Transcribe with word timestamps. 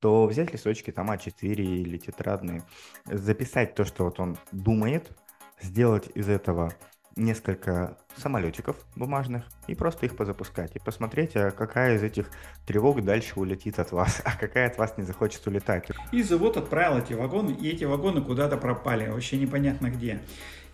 то 0.00 0.26
взять 0.26 0.52
листочки 0.52 0.90
там 0.90 1.10
А4 1.10 1.54
или 1.54 1.98
тетрадные, 1.98 2.62
записать 3.06 3.74
то, 3.74 3.84
что 3.84 4.04
вот 4.04 4.20
он 4.20 4.36
думает, 4.52 5.10
сделать 5.60 6.10
из 6.14 6.28
этого 6.28 6.72
несколько 7.18 7.98
самолетиков 8.16 8.76
бумажных 8.96 9.44
и 9.66 9.74
просто 9.74 10.06
их 10.06 10.16
позапускать. 10.16 10.74
И 10.76 10.78
посмотреть, 10.78 11.36
а 11.36 11.50
какая 11.50 11.96
из 11.96 12.02
этих 12.02 12.30
тревог 12.66 13.04
дальше 13.04 13.32
улетит 13.36 13.78
от 13.78 13.92
вас, 13.92 14.22
а 14.24 14.36
какая 14.36 14.68
от 14.68 14.78
вас 14.78 14.96
не 14.96 15.04
захочет 15.04 15.46
улетать. 15.46 15.88
И 16.12 16.22
завод 16.22 16.56
отправил 16.56 16.98
эти 16.98 17.12
вагоны, 17.12 17.50
и 17.50 17.68
эти 17.68 17.84
вагоны 17.84 18.22
куда-то 18.22 18.56
пропали, 18.56 19.08
вообще 19.08 19.36
непонятно 19.36 19.90
где. 19.90 20.20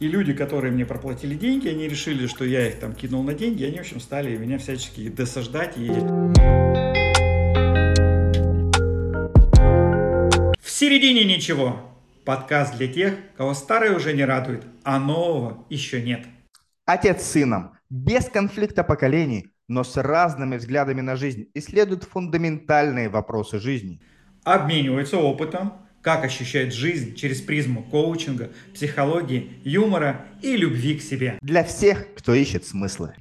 И 0.00 0.09
люди, 0.09 0.32
которые 0.32 0.72
мне 0.72 0.84
проплатили 0.84 1.34
деньги, 1.34 1.68
они 1.68 1.88
решили, 1.88 2.27
что 2.27 2.45
я 2.45 2.68
их 2.68 2.79
там 2.79 2.95
кинул 2.95 3.22
на 3.22 3.32
деньги, 3.32 3.64
они, 3.64 3.79
в 3.79 3.80
общем, 3.80 4.00
стали 4.00 4.36
меня 4.36 4.59
всячески 4.59 5.09
досаждать 5.09 5.75
и... 5.77 7.04
середине 10.85 11.25
ничего. 11.25 11.99
Подкаст 12.27 12.77
для 12.77 12.89
тех, 12.89 13.14
кого 13.39 13.54
старое 13.54 13.96
уже 13.96 14.13
не 14.13 14.22
радует, 14.22 14.67
а 14.82 14.99
нового 14.99 15.64
еще 15.71 16.03
нет. 16.03 16.27
Отец 16.85 17.22
с 17.22 17.31
сыном, 17.31 17.79
без 17.89 18.27
конфликта 18.27 18.85
поколений, 18.85 19.46
но 19.67 19.82
с 19.82 19.96
разными 19.96 20.58
взглядами 20.58 21.00
на 21.00 21.17
жизнь, 21.17 21.46
исследуют 21.55 22.05
фундаментальные 22.05 23.08
вопросы 23.08 23.61
жизни. 23.61 24.03
Обмениваются 24.44 25.17
опытом, 25.17 25.72
как 26.03 26.22
ощущает 26.22 26.75
жизнь 26.75 27.14
через 27.14 27.41
призму 27.41 27.82
коучинга, 27.85 28.50
психологии, 28.75 29.53
юмора 29.64 30.27
и 30.43 30.55
любви 30.55 30.99
к 30.99 31.03
себе. 31.03 31.39
Для 31.41 31.64
всех, 31.64 32.14
кто 32.14 32.34
ищет 32.34 32.66
смыслы. 32.66 33.14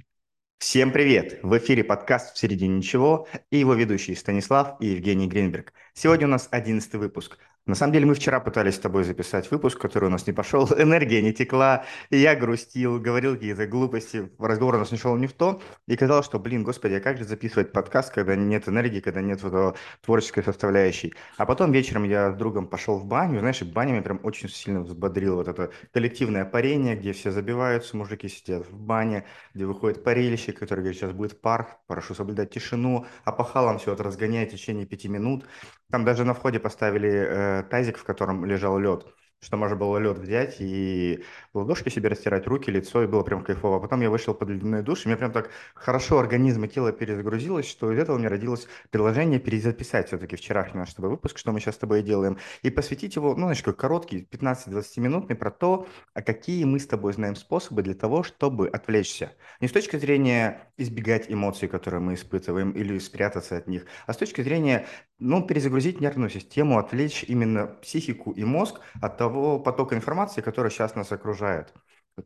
Всем 0.58 0.92
привет! 0.92 1.40
В 1.44 1.58
эфире 1.58 1.84
подкаст 1.84 2.36
«В 2.36 2.38
середине 2.38 2.78
ничего» 2.78 3.28
и 3.52 3.58
его 3.58 3.74
ведущие 3.74 4.16
Станислав 4.16 4.78
и 4.82 4.88
Евгений 4.88 5.28
Гринберг. 5.28 5.74
Сегодня 5.94 6.28
у 6.28 6.30
нас 6.30 6.48
одиннадцатый 6.52 7.02
выпуск. 7.02 7.38
На 7.66 7.76
самом 7.76 7.94
деле 7.94 8.06
мы 8.06 8.14
вчера 8.14 8.42
пытались 8.42 8.76
с 8.76 8.80
тобой 8.80 9.06
записать 9.06 9.50
выпуск, 9.50 9.80
который 9.80 10.06
у 10.06 10.10
нас 10.10 10.28
не 10.28 10.34
пошел, 10.34 10.68
энергия 10.78 11.22
не 11.22 11.32
текла, 11.32 11.86
и 12.10 12.18
я 12.18 12.36
грустил, 12.36 13.00
говорил 13.00 13.36
какие-то 13.36 13.68
глупости, 13.68 14.30
разговор 14.38 14.76
у 14.76 14.80
нас 14.80 14.92
не 14.92 14.98
шел 14.98 15.16
не 15.16 15.28
в 15.28 15.34
то, 15.34 15.62
и 15.88 15.96
казалось, 15.96 16.26
что, 16.26 16.40
блин, 16.40 16.64
господи, 16.64 16.96
а 16.96 17.00
как 17.00 17.18
же 17.18 17.24
записывать 17.24 17.72
подкаст, 17.72 18.14
когда 18.14 18.36
нет 18.36 18.68
энергии, 18.68 19.00
когда 19.00 19.22
нет 19.22 19.42
вот 19.44 19.78
творческой 20.02 20.44
составляющей. 20.44 21.14
А 21.38 21.46
потом 21.46 21.72
вечером 21.72 22.04
я 22.04 22.34
с 22.34 22.36
другом 22.36 22.68
пошел 22.68 22.98
в 22.98 23.06
баню, 23.06 23.40
знаешь, 23.40 23.62
и 23.62 23.66
баня 23.66 23.94
меня 23.94 24.02
прям 24.02 24.20
очень 24.24 24.50
сильно 24.50 24.82
взбодрила, 24.82 25.36
вот 25.36 25.48
это 25.48 25.72
коллективное 25.94 26.44
парение, 26.44 26.98
где 26.98 27.14
все 27.14 27.32
забиваются, 27.32 27.96
мужики 27.96 28.28
сидят 28.28 28.68
в 28.68 28.78
бане, 28.78 29.24
где 29.54 29.66
выходит 29.66 30.04
парильщик, 30.04 30.60
который 30.60 30.82
говорит, 30.82 31.00
сейчас 31.00 31.14
будет 31.14 31.40
пар, 31.40 31.78
прошу 31.88 32.14
соблюдать 32.14 32.50
тишину, 32.50 33.06
а 33.24 33.32
по 33.32 33.46
халам 33.46 33.80
все 33.80 33.94
это 33.94 34.04
разгоняет 34.04 34.50
в 34.50 34.52
течение 34.52 34.86
пяти 34.86 35.08
минут. 35.08 35.46
Там 35.94 36.06
даже 36.06 36.26
на 36.26 36.34
входе 36.34 36.60
поставили 36.60 37.53
э, 37.60 37.64
тазик, 37.64 37.98
в 37.98 38.04
котором 38.04 38.46
лежал 38.46 38.78
лед 38.80 39.06
что 39.44 39.58
можно 39.58 39.76
было 39.76 39.98
лед 39.98 40.18
взять 40.18 40.58
и 40.60 41.24
в 41.52 41.60
ладошки 41.60 41.90
себе 41.90 42.10
растирать 42.10 42.48
руки, 42.48 42.72
лицо, 42.72 43.04
и 43.04 43.08
было 43.08 43.24
прям 43.24 43.44
кайфово. 43.44 43.80
Потом 43.80 44.02
я 44.02 44.10
вышел 44.10 44.34
под 44.34 44.50
ледяной 44.50 44.82
душ, 44.82 45.06
и 45.06 45.10
мне 45.10 45.18
прям 45.18 45.32
так 45.32 45.50
хорошо 45.76 46.20
организм 46.20 46.64
и 46.64 46.68
тело 46.68 46.92
перезагрузилось, 46.92 47.68
что 47.68 47.92
из 47.92 48.00
этого 48.00 48.16
у 48.16 48.20
меня 48.20 48.30
родилось 48.30 48.68
предложение 48.90 49.40
перезаписать 49.40 50.08
все-таки 50.08 50.36
вчерашний 50.36 50.80
наш 50.80 50.92
с 50.92 50.96
тобой 50.96 51.12
выпуск, 51.12 51.38
что 51.38 51.52
мы 51.52 51.60
сейчас 51.60 51.76
с 51.76 51.80
тобой 51.80 52.02
делаем, 52.02 52.38
и 52.62 52.70
посвятить 52.70 53.16
его, 53.16 53.36
ну, 53.36 53.44
знаешь, 53.44 53.62
как 53.62 53.76
короткий, 53.76 54.28
15-20 54.32 55.00
минутный, 55.02 55.36
про 55.36 55.52
то, 55.52 55.88
а 56.14 56.22
какие 56.22 56.64
мы 56.64 56.80
с 56.80 56.88
тобой 56.88 57.14
знаем 57.14 57.36
способы 57.36 57.84
для 57.84 57.94
того, 57.94 58.24
чтобы 58.24 58.70
отвлечься. 58.70 59.34
Не 59.60 59.68
с 59.68 59.72
точки 59.72 59.98
зрения 59.98 60.72
избегать 60.78 61.30
эмоций, 61.30 61.68
которые 61.68 62.00
мы 62.00 62.14
испытываем, 62.14 62.72
или 62.72 62.98
спрятаться 62.98 63.58
от 63.58 63.68
них, 63.68 63.86
а 64.08 64.14
с 64.14 64.18
точки 64.18 64.42
зрения, 64.42 64.88
ну, 65.24 65.42
перезагрузить 65.48 66.02
нервную 66.02 66.30
систему, 66.30 66.78
отвлечь 66.78 67.24
именно 67.24 67.68
психику 67.68 68.32
и 68.32 68.44
мозг 68.44 68.82
от 69.02 69.18
того, 69.18 69.60
потока 69.60 69.96
информации, 69.96 70.42
который 70.42 70.70
сейчас 70.70 70.96
нас 70.96 71.12
окружает. 71.12 71.74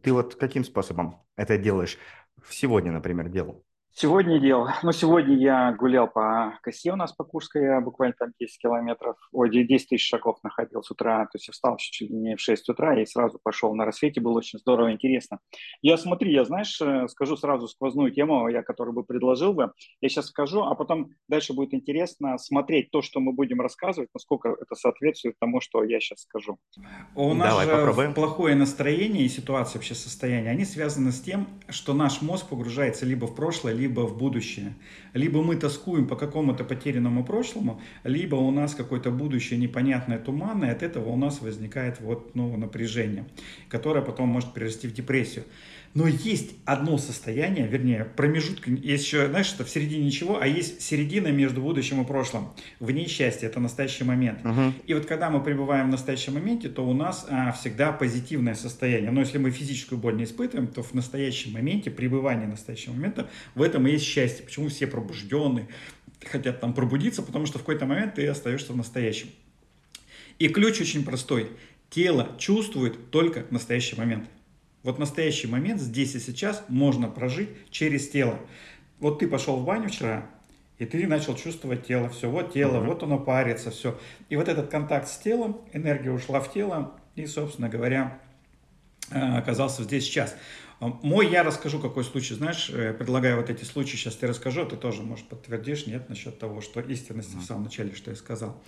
Ты 0.02 0.12
вот 0.12 0.36
каким 0.36 0.64
способом 0.64 1.22
это 1.36 1.58
делаешь? 1.58 1.98
Сегодня, 2.50 2.92
например, 2.92 3.30
делал? 3.30 3.67
Сегодня 4.00 4.40
делал. 4.40 4.68
Ну, 4.84 4.92
сегодня 4.92 5.36
я 5.36 5.72
гулял 5.72 6.08
по 6.08 6.60
косе 6.62 6.92
у 6.92 6.96
нас 6.96 7.14
по 7.14 7.24
Курской, 7.24 7.64
я 7.64 7.82
буквально 7.82 8.14
там 8.20 8.30
10 8.40 8.62
километров, 8.62 9.16
ой, 9.32 9.50
10 9.50 9.90
тысяч 9.90 10.08
шагов 10.08 10.38
находил 10.44 10.84
с 10.84 10.92
утра. 10.92 11.26
То 11.26 11.32
есть 11.34 11.48
я 11.48 11.52
встал 11.52 11.78
чуть 11.78 12.02
ли 12.02 12.16
не 12.16 12.36
в 12.36 12.40
6 12.40 12.70
утра 12.70 13.02
и 13.02 13.08
сразу 13.08 13.40
пошел 13.42 13.74
на 13.74 13.86
рассвете. 13.86 14.22
Было 14.22 14.38
очень 14.38 14.60
здорово, 14.60 14.92
интересно. 14.92 15.40
Я 15.82 15.98
смотри, 15.98 16.32
я, 16.32 16.46
знаешь, 16.46 16.80
э, 16.80 17.08
скажу 17.08 17.38
сразу 17.38 17.68
сквозную 17.68 18.12
тему, 18.12 18.48
я 18.50 18.62
которую 18.62 18.94
бы 18.94 19.04
предложил 19.04 19.54
бы. 19.54 19.72
Я 20.00 20.10
сейчас 20.10 20.28
скажу, 20.28 20.62
а 20.62 20.76
потом 20.76 21.10
дальше 21.28 21.54
будет 21.54 21.74
интересно 21.74 22.38
смотреть 22.38 22.92
то, 22.92 23.02
что 23.02 23.20
мы 23.20 23.34
будем 23.34 23.62
рассказывать, 23.62 24.10
насколько 24.14 24.50
это 24.50 24.76
соответствует 24.76 25.40
тому, 25.40 25.60
что 25.60 25.84
я 25.84 26.00
сейчас 26.00 26.20
скажу. 26.20 26.60
У 27.16 27.34
нас 27.34 27.50
Давай, 27.50 27.66
же 27.66 27.72
попробуем. 27.72 28.14
плохое 28.14 28.56
настроение 28.56 29.24
и 29.24 29.28
ситуация 29.28 29.80
вообще 29.80 29.96
состояние, 29.96 30.52
они 30.52 30.66
связаны 30.66 31.12
с 31.12 31.20
тем, 31.20 31.48
что 31.70 31.96
наш 31.96 32.22
мозг 32.22 32.50
погружается 32.50 33.04
либо 33.04 33.26
в 33.26 33.34
прошлое, 33.34 33.74
либо 33.74 33.87
либо 33.88 34.02
в 34.02 34.18
будущее. 34.18 34.74
Либо 35.14 35.42
мы 35.42 35.56
тоскуем 35.56 36.08
по 36.08 36.16
какому-то 36.16 36.64
потерянному 36.64 37.24
прошлому, 37.24 37.82
либо 38.04 38.36
у 38.36 38.52
нас 38.52 38.76
какое-то 38.76 39.12
будущее 39.12 39.60
непонятное, 39.60 40.20
туманное, 40.20 40.72
от 40.72 40.84
этого 40.84 41.10
у 41.10 41.16
нас 41.16 41.42
возникает 41.42 42.02
вот, 42.02 42.36
ну, 42.36 42.58
напряжение, 42.58 43.26
которое 43.70 44.02
потом 44.02 44.28
может 44.30 44.54
перерасти 44.54 44.88
в 44.88 44.94
депрессию. 44.94 45.46
Но 45.98 46.08
есть 46.08 46.52
одно 46.64 47.00
состояние, 47.00 47.66
вернее, 47.66 48.06
промежуток, 48.06 48.68
есть 48.68 49.04
еще, 49.04 49.30
знаешь, 49.30 49.48
что 49.48 49.66
в 49.66 49.70
середине 49.72 50.06
ничего, 50.06 50.40
а 50.40 50.46
есть 50.46 50.80
середина 50.80 51.30
между 51.30 51.60
будущим 51.60 52.04
и 52.04 52.06
прошлым. 52.06 52.50
В 52.80 52.92
ней 52.92 53.08
счастье, 53.08 53.50
это 53.50 53.60
настоящий 53.60 54.04
момент. 54.04 54.46
Угу. 54.46 54.74
И 54.86 54.94
вот 54.94 55.08
когда 55.08 55.32
мы 55.32 55.44
пребываем 55.44 55.88
в 55.88 55.90
настоящем 55.90 56.36
моменте, 56.36 56.70
то 56.70 56.88
у 56.88 56.94
нас 56.94 57.26
а, 57.28 57.52
всегда 57.52 57.92
позитивное 57.92 58.54
состояние. 58.54 59.10
Но 59.10 59.22
если 59.22 59.40
мы 59.40 59.50
физическую 59.50 59.98
боль 59.98 60.16
не 60.18 60.26
испытываем, 60.26 60.68
то 60.68 60.84
в 60.84 60.94
настоящем 60.94 61.54
моменте, 61.54 61.90
пребывание 61.90 62.48
настоящего 62.48 62.94
момента, 62.94 63.28
в 63.56 63.64
этом 63.64 63.88
и 63.88 63.92
есть 63.94 64.06
счастье. 64.06 64.46
Почему 64.46 64.70
все 64.70 64.86
пробужденные, 64.86 65.68
хотят 66.24 66.60
там 66.60 66.76
пробудиться, 66.76 67.24
потому 67.24 67.48
что 67.48 67.58
в 67.58 67.62
какой-то 67.64 67.88
момент 67.88 68.14
ты 68.14 68.28
остаешься 68.28 68.72
в 68.72 68.78
настоящем. 68.78 69.30
И 70.38 70.48
ключ 70.48 70.80
очень 70.80 71.04
простой. 71.04 71.50
Тело 71.90 72.36
чувствует 72.38 73.10
только 73.10 73.48
настоящий 73.50 73.96
момент. 73.96 74.30
Вот 74.84 75.00
настоящий 75.00 75.48
момент 75.48 75.82
здесь 75.82 76.16
и 76.16 76.20
сейчас 76.20 76.64
можно 76.68 77.10
прожить 77.10 77.50
через 77.72 78.10
тело. 78.10 78.40
Вот 79.00 79.20
ты 79.20 79.28
пошел 79.28 79.58
в 79.58 79.66
баню 79.66 79.90
вчера, 79.90 80.30
и 80.78 80.86
ты 80.86 81.08
начал 81.08 81.36
чувствовать 81.36 81.88
тело, 81.88 82.10
все, 82.10 82.30
вот 82.30 82.54
тело, 82.54 82.78
uh-huh. 82.78 82.86
вот 82.86 83.04
оно 83.04 83.20
парится, 83.20 83.72
все. 83.72 84.00
И 84.30 84.36
вот 84.36 84.48
этот 84.48 84.70
контакт 84.70 85.08
с 85.08 85.18
телом, 85.18 85.62
энергия 85.74 86.12
ушла 86.12 86.40
в 86.40 86.54
тело, 86.54 87.00
и, 87.16 87.26
собственно 87.26 87.68
говоря, 87.68 88.20
э, 89.10 89.20
оказался 89.20 89.84
здесь 89.84 90.04
сейчас. 90.04 90.36
Мой 90.80 91.28
я 91.32 91.44
расскажу, 91.44 91.80
какой 91.80 92.04
случай, 92.04 92.36
знаешь, 92.36 92.70
э, 92.70 92.94
предлагаю 92.94 93.38
вот 93.38 93.50
эти 93.50 93.64
случаи, 93.64 93.96
сейчас 93.96 94.16
ты 94.16 94.28
расскажу, 94.28 94.66
ты 94.66 94.78
тоже, 94.78 95.02
может, 95.02 95.28
подтвердишь, 95.28 95.88
нет, 95.88 96.10
насчет 96.10 96.38
того, 96.38 96.62
что 96.62 96.80
истинности 96.82 97.36
uh-huh. 97.36 97.42
в 97.42 97.46
самом 97.46 97.64
начале, 97.64 97.96
что 97.96 98.12
я 98.12 98.16
сказал. 98.16 98.62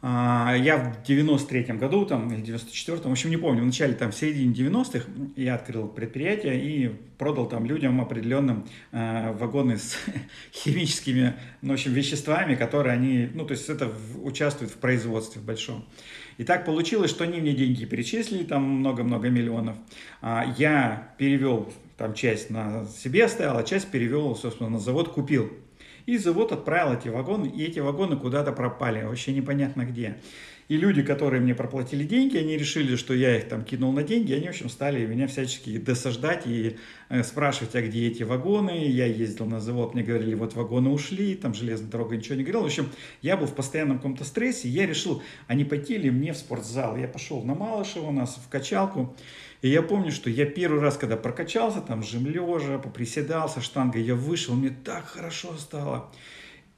А, 0.00 0.54
я 0.56 0.76
в 0.76 1.08
93-м 1.08 1.76
году, 1.76 2.06
там, 2.06 2.32
или 2.32 2.42
94-м, 2.42 3.08
в 3.08 3.12
общем, 3.12 3.30
не 3.30 3.36
помню, 3.36 3.62
в 3.62 3.66
начале, 3.66 3.94
там, 3.94 4.12
в 4.12 4.14
середине 4.14 4.54
90-х 4.54 5.06
я 5.34 5.56
открыл 5.56 5.88
предприятие 5.88 6.60
и 6.62 6.88
продал 7.18 7.48
там 7.48 7.66
людям 7.66 8.00
определенным 8.00 8.64
э, 8.92 9.32
вагоны 9.32 9.76
с 9.76 9.96
химическими, 10.52 11.34
ну, 11.62 11.70
в 11.70 11.74
общем, 11.74 11.92
веществами, 11.92 12.54
которые 12.54 12.92
они, 12.94 13.28
ну, 13.34 13.44
то 13.44 13.52
есть 13.52 13.68
это 13.68 13.86
в, 13.86 14.24
участвуют 14.24 14.72
в 14.72 14.76
производстве 14.76 15.40
в 15.40 15.44
большом. 15.44 15.84
И 16.36 16.44
так 16.44 16.64
получилось, 16.64 17.10
что 17.10 17.24
они 17.24 17.40
мне 17.40 17.52
деньги 17.52 17.84
перечислили, 17.84 18.44
там 18.44 18.62
много-много 18.62 19.30
миллионов. 19.30 19.76
А 20.22 20.54
я 20.58 21.12
перевел 21.18 21.72
там 21.96 22.14
часть 22.14 22.50
на 22.50 22.86
себе 22.86 23.24
оставил, 23.24 23.58
а 23.58 23.64
часть 23.64 23.90
перевел, 23.90 24.36
собственно, 24.36 24.70
на 24.70 24.78
завод 24.78 25.08
купил. 25.08 25.52
И 26.08 26.16
завод 26.16 26.52
отправил 26.52 26.94
эти 26.94 27.08
вагоны, 27.08 27.48
и 27.48 27.62
эти 27.62 27.80
вагоны 27.80 28.16
куда-то 28.16 28.50
пропали, 28.52 29.04
вообще 29.04 29.34
непонятно 29.34 29.84
где. 29.84 30.16
И 30.68 30.76
люди, 30.76 31.02
которые 31.02 31.40
мне 31.40 31.54
проплатили 31.54 32.04
деньги, 32.04 32.36
они 32.36 32.58
решили, 32.58 32.96
что 32.96 33.14
я 33.14 33.38
их 33.38 33.48
там 33.48 33.64
кинул 33.64 33.90
на 33.90 34.02
деньги, 34.02 34.34
они, 34.34 34.46
в 34.46 34.50
общем, 34.50 34.68
стали 34.68 35.06
меня 35.06 35.26
всячески 35.26 35.78
досаждать 35.78 36.46
и 36.46 36.76
э, 37.08 37.22
спрашивать, 37.22 37.74
а 37.74 37.80
где 37.80 38.06
эти 38.06 38.22
вагоны. 38.22 38.86
Я 38.86 39.06
ездил 39.06 39.46
на 39.46 39.60
завод, 39.60 39.94
мне 39.94 40.02
говорили, 40.02 40.34
вот 40.34 40.54
вагоны 40.54 40.90
ушли, 40.90 41.34
там 41.36 41.54
железная 41.54 41.90
дорога 41.90 42.16
ничего 42.16 42.34
не 42.34 42.42
говорила. 42.42 42.64
В 42.64 42.66
общем, 42.66 42.90
я 43.22 43.38
был 43.38 43.46
в 43.46 43.54
постоянном 43.54 43.96
каком-то 43.96 44.24
стрессе, 44.24 44.68
я 44.68 44.86
решил, 44.86 45.22
а 45.46 45.54
не 45.54 45.64
пойти 45.64 45.96
ли 45.96 46.10
мне 46.10 46.34
в 46.34 46.36
спортзал. 46.36 46.98
Я 46.98 47.08
пошел 47.08 47.42
на 47.42 47.54
Малышево 47.54 48.08
у 48.08 48.12
нас 48.12 48.38
в 48.44 48.50
качалку, 48.50 49.16
и 49.62 49.70
я 49.70 49.80
помню, 49.80 50.12
что 50.12 50.28
я 50.28 50.44
первый 50.44 50.82
раз, 50.82 50.98
когда 50.98 51.16
прокачался, 51.16 51.80
там, 51.80 52.02
жим 52.02 52.26
лежа, 52.26 52.78
поприседался, 52.78 53.62
штангой, 53.62 54.02
я 54.02 54.14
вышел, 54.14 54.54
мне 54.54 54.76
так 54.84 55.06
хорошо 55.06 55.56
стало. 55.56 56.10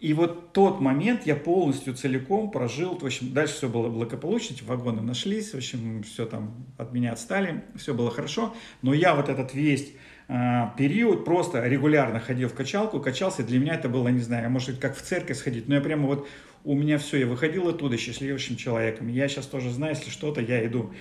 И 0.01 0.15
вот 0.15 0.55
тот 0.55 0.81
момент 0.81 1.27
я 1.27 1.37
полностью 1.37 1.95
целиком 1.95 2.51
прожил, 2.51 2.99
в 2.99 3.05
общем, 3.05 3.35
дальше 3.35 3.55
все 3.55 3.69
было 3.69 3.91
благополучно, 3.91 4.57
вагоны 4.67 5.03
нашлись, 5.03 5.53
в 5.53 5.57
общем, 5.59 6.03
все 6.05 6.25
там 6.25 6.55
от 6.79 6.95
меня 6.95 7.13
отстали, 7.13 7.65
все 7.77 7.93
было 7.93 8.11
хорошо, 8.11 8.55
но 8.81 8.95
я 8.95 9.15
вот 9.15 9.29
этот 9.29 9.53
весь 9.53 9.93
э, 10.29 10.63
период 10.79 11.27
просто 11.27 11.67
регулярно 11.67 12.19
ходил 12.19 12.49
в 12.49 12.55
качалку, 12.55 12.99
качался, 12.99 13.43
для 13.43 13.59
меня 13.59 13.75
это 13.75 13.91
было, 13.91 14.09
не 14.09 14.21
знаю, 14.21 14.51
может 14.51 14.79
как 14.79 14.97
в 14.97 15.03
церковь 15.03 15.37
сходить, 15.37 15.69
но 15.69 15.75
я 15.75 15.83
прямо 15.83 16.07
вот 16.07 16.27
у 16.65 16.75
меня 16.75 16.97
все, 16.97 17.19
я 17.19 17.27
выходил 17.27 17.69
оттуда 17.69 17.99
счастливейшим 17.99 18.57
человеком. 18.57 19.09
Я 19.09 19.29
сейчас 19.29 19.47
тоже 19.47 19.71
знаю, 19.71 19.95
если 19.95 20.11
что-то, 20.11 20.41
я 20.41 20.67
иду 20.67 20.93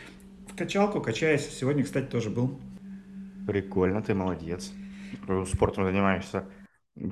в 0.48 0.56
качалку, 0.56 1.02
качаюсь. 1.02 1.48
Сегодня, 1.50 1.84
кстати, 1.84 2.06
тоже 2.06 2.30
был. 2.30 2.60
Прикольно, 3.46 4.02
ты 4.02 4.14
молодец. 4.14 4.72
Спортом 5.48 5.86
занимаешься 5.86 6.46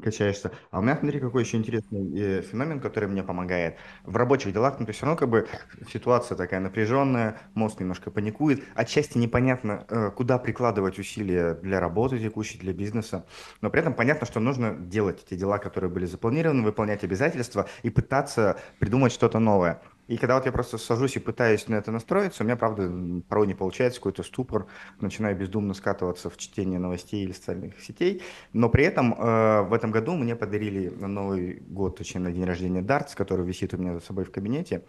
качаешься. 0.03 0.51
А 0.71 0.79
у 0.79 0.81
меня, 0.81 0.97
смотри, 0.97 1.19
какой 1.19 1.43
еще 1.43 1.57
интересный 1.57 2.19
э, 2.19 2.41
феномен, 2.41 2.79
который 2.79 3.09
мне 3.09 3.23
помогает. 3.23 3.77
В 4.03 4.15
рабочих 4.15 4.53
делах, 4.53 4.79
ну, 4.79 4.85
то 4.85 4.89
есть 4.89 4.97
все 4.97 5.05
равно 5.05 5.17
как 5.17 5.29
бы 5.29 5.47
ситуация 5.91 6.35
такая 6.35 6.59
напряженная, 6.59 7.39
мозг 7.53 7.79
немножко 7.79 8.11
паникует, 8.11 8.63
отчасти 8.75 9.17
непонятно, 9.17 9.85
э, 9.89 10.11
куда 10.11 10.37
прикладывать 10.37 10.99
усилия 10.99 11.53
для 11.55 11.79
работы 11.79 12.19
текущей, 12.19 12.57
для 12.57 12.73
бизнеса, 12.73 13.25
но 13.61 13.69
при 13.69 13.81
этом 13.81 13.93
понятно, 13.93 14.27
что 14.27 14.39
нужно 14.39 14.75
делать 14.75 15.23
эти 15.25 15.37
дела, 15.37 15.57
которые 15.57 15.89
были 15.89 16.05
запланированы, 16.05 16.63
выполнять 16.63 17.03
обязательства 17.03 17.67
и 17.83 17.89
пытаться 17.89 18.57
придумать 18.79 19.11
что-то 19.11 19.39
новое. 19.39 19.81
И 20.07 20.17
когда 20.17 20.35
вот 20.35 20.45
я 20.45 20.51
просто 20.51 20.77
сажусь 20.77 21.15
и 21.17 21.19
пытаюсь 21.19 21.67
на 21.67 21.75
это 21.75 21.91
настроиться, 21.91 22.43
у 22.43 22.45
меня, 22.45 22.55
правда, 22.55 22.89
порой 23.27 23.47
не 23.47 23.53
получается 23.53 23.99
какой-то 23.99 24.23
ступор, 24.23 24.67
начинаю 25.01 25.35
бездумно 25.35 25.73
скатываться 25.73 26.29
в 26.29 26.37
чтение 26.37 26.79
новостей 26.79 27.23
или 27.23 27.33
социальных 27.33 27.79
сетей, 27.81 28.21
но 28.53 28.69
при 28.69 28.85
этом 28.85 29.13
э, 29.13 29.61
в 29.63 29.73
этом 29.73 29.91
году 29.91 30.15
мне 30.15 30.35
подарили 30.35 30.89
на 30.89 31.07
Новый 31.07 31.59
год, 31.67 31.97
точнее 31.97 32.21
на 32.21 32.31
день 32.31 32.45
рождения 32.45 32.81
дартс, 32.81 33.15
который 33.15 33.45
висит 33.45 33.73
у 33.73 33.77
меня 33.77 33.95
за 33.95 33.99
собой 33.99 34.23
в 34.23 34.31
кабинете, 34.31 34.83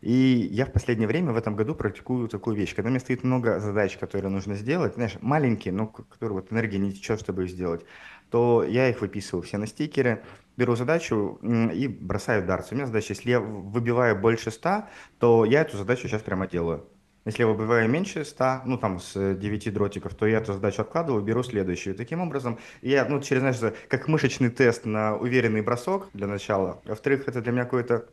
и 0.00 0.48
я 0.50 0.66
в 0.66 0.72
последнее 0.72 1.08
время 1.08 1.32
в 1.32 1.36
этом 1.36 1.56
году 1.56 1.74
практикую 1.74 2.28
такую 2.28 2.56
вещь. 2.56 2.74
Когда 2.74 2.88
у 2.88 2.90
меня 2.90 3.00
стоит 3.00 3.24
много 3.24 3.58
задач, 3.60 3.96
которые 3.96 4.30
нужно 4.30 4.54
сделать, 4.54 4.94
знаешь, 4.94 5.16
маленькие, 5.20 5.72
но 5.72 5.86
которые 5.86 6.40
вот 6.40 6.52
энергия 6.52 6.78
не 6.78 6.92
течет, 6.92 7.20
чтобы 7.20 7.44
их 7.44 7.50
сделать, 7.50 7.86
то 8.30 8.64
я 8.64 8.90
их 8.90 9.00
выписываю 9.00 9.42
все 9.42 9.56
на 9.58 9.66
стикеры, 9.66 10.22
беру 10.56 10.76
задачу 10.76 11.38
и 11.42 11.88
бросаю 11.88 12.42
в 12.42 12.72
У 12.72 12.74
меня 12.74 12.86
задача, 12.86 13.12
если 13.12 13.30
я 13.30 13.40
выбиваю 13.40 14.16
больше 14.16 14.50
100, 14.50 14.84
то 15.18 15.44
я 15.44 15.62
эту 15.62 15.76
задачу 15.76 16.08
сейчас 16.08 16.22
прямо 16.22 16.46
делаю. 16.46 16.88
Если 17.24 17.42
я 17.42 17.48
выбиваю 17.48 17.88
меньше 17.88 18.24
100, 18.24 18.62
ну 18.66 18.76
там 18.76 19.00
с 19.00 19.34
9 19.34 19.72
дротиков, 19.72 20.14
то 20.14 20.26
я 20.26 20.38
эту 20.38 20.52
задачу 20.52 20.82
откладываю, 20.82 21.22
беру 21.22 21.42
следующую. 21.42 21.94
Таким 21.94 22.20
образом, 22.20 22.58
я, 22.82 23.06
ну, 23.06 23.20
через, 23.20 23.40
знаешь, 23.40 23.74
как 23.88 24.08
мышечный 24.08 24.50
тест 24.50 24.84
на 24.84 25.16
уверенный 25.16 25.62
бросок 25.62 26.08
для 26.12 26.26
начала. 26.26 26.82
Во-вторых, 26.84 27.26
это 27.26 27.40
для 27.40 27.52
меня 27.52 27.64
какое-то 27.64 28.06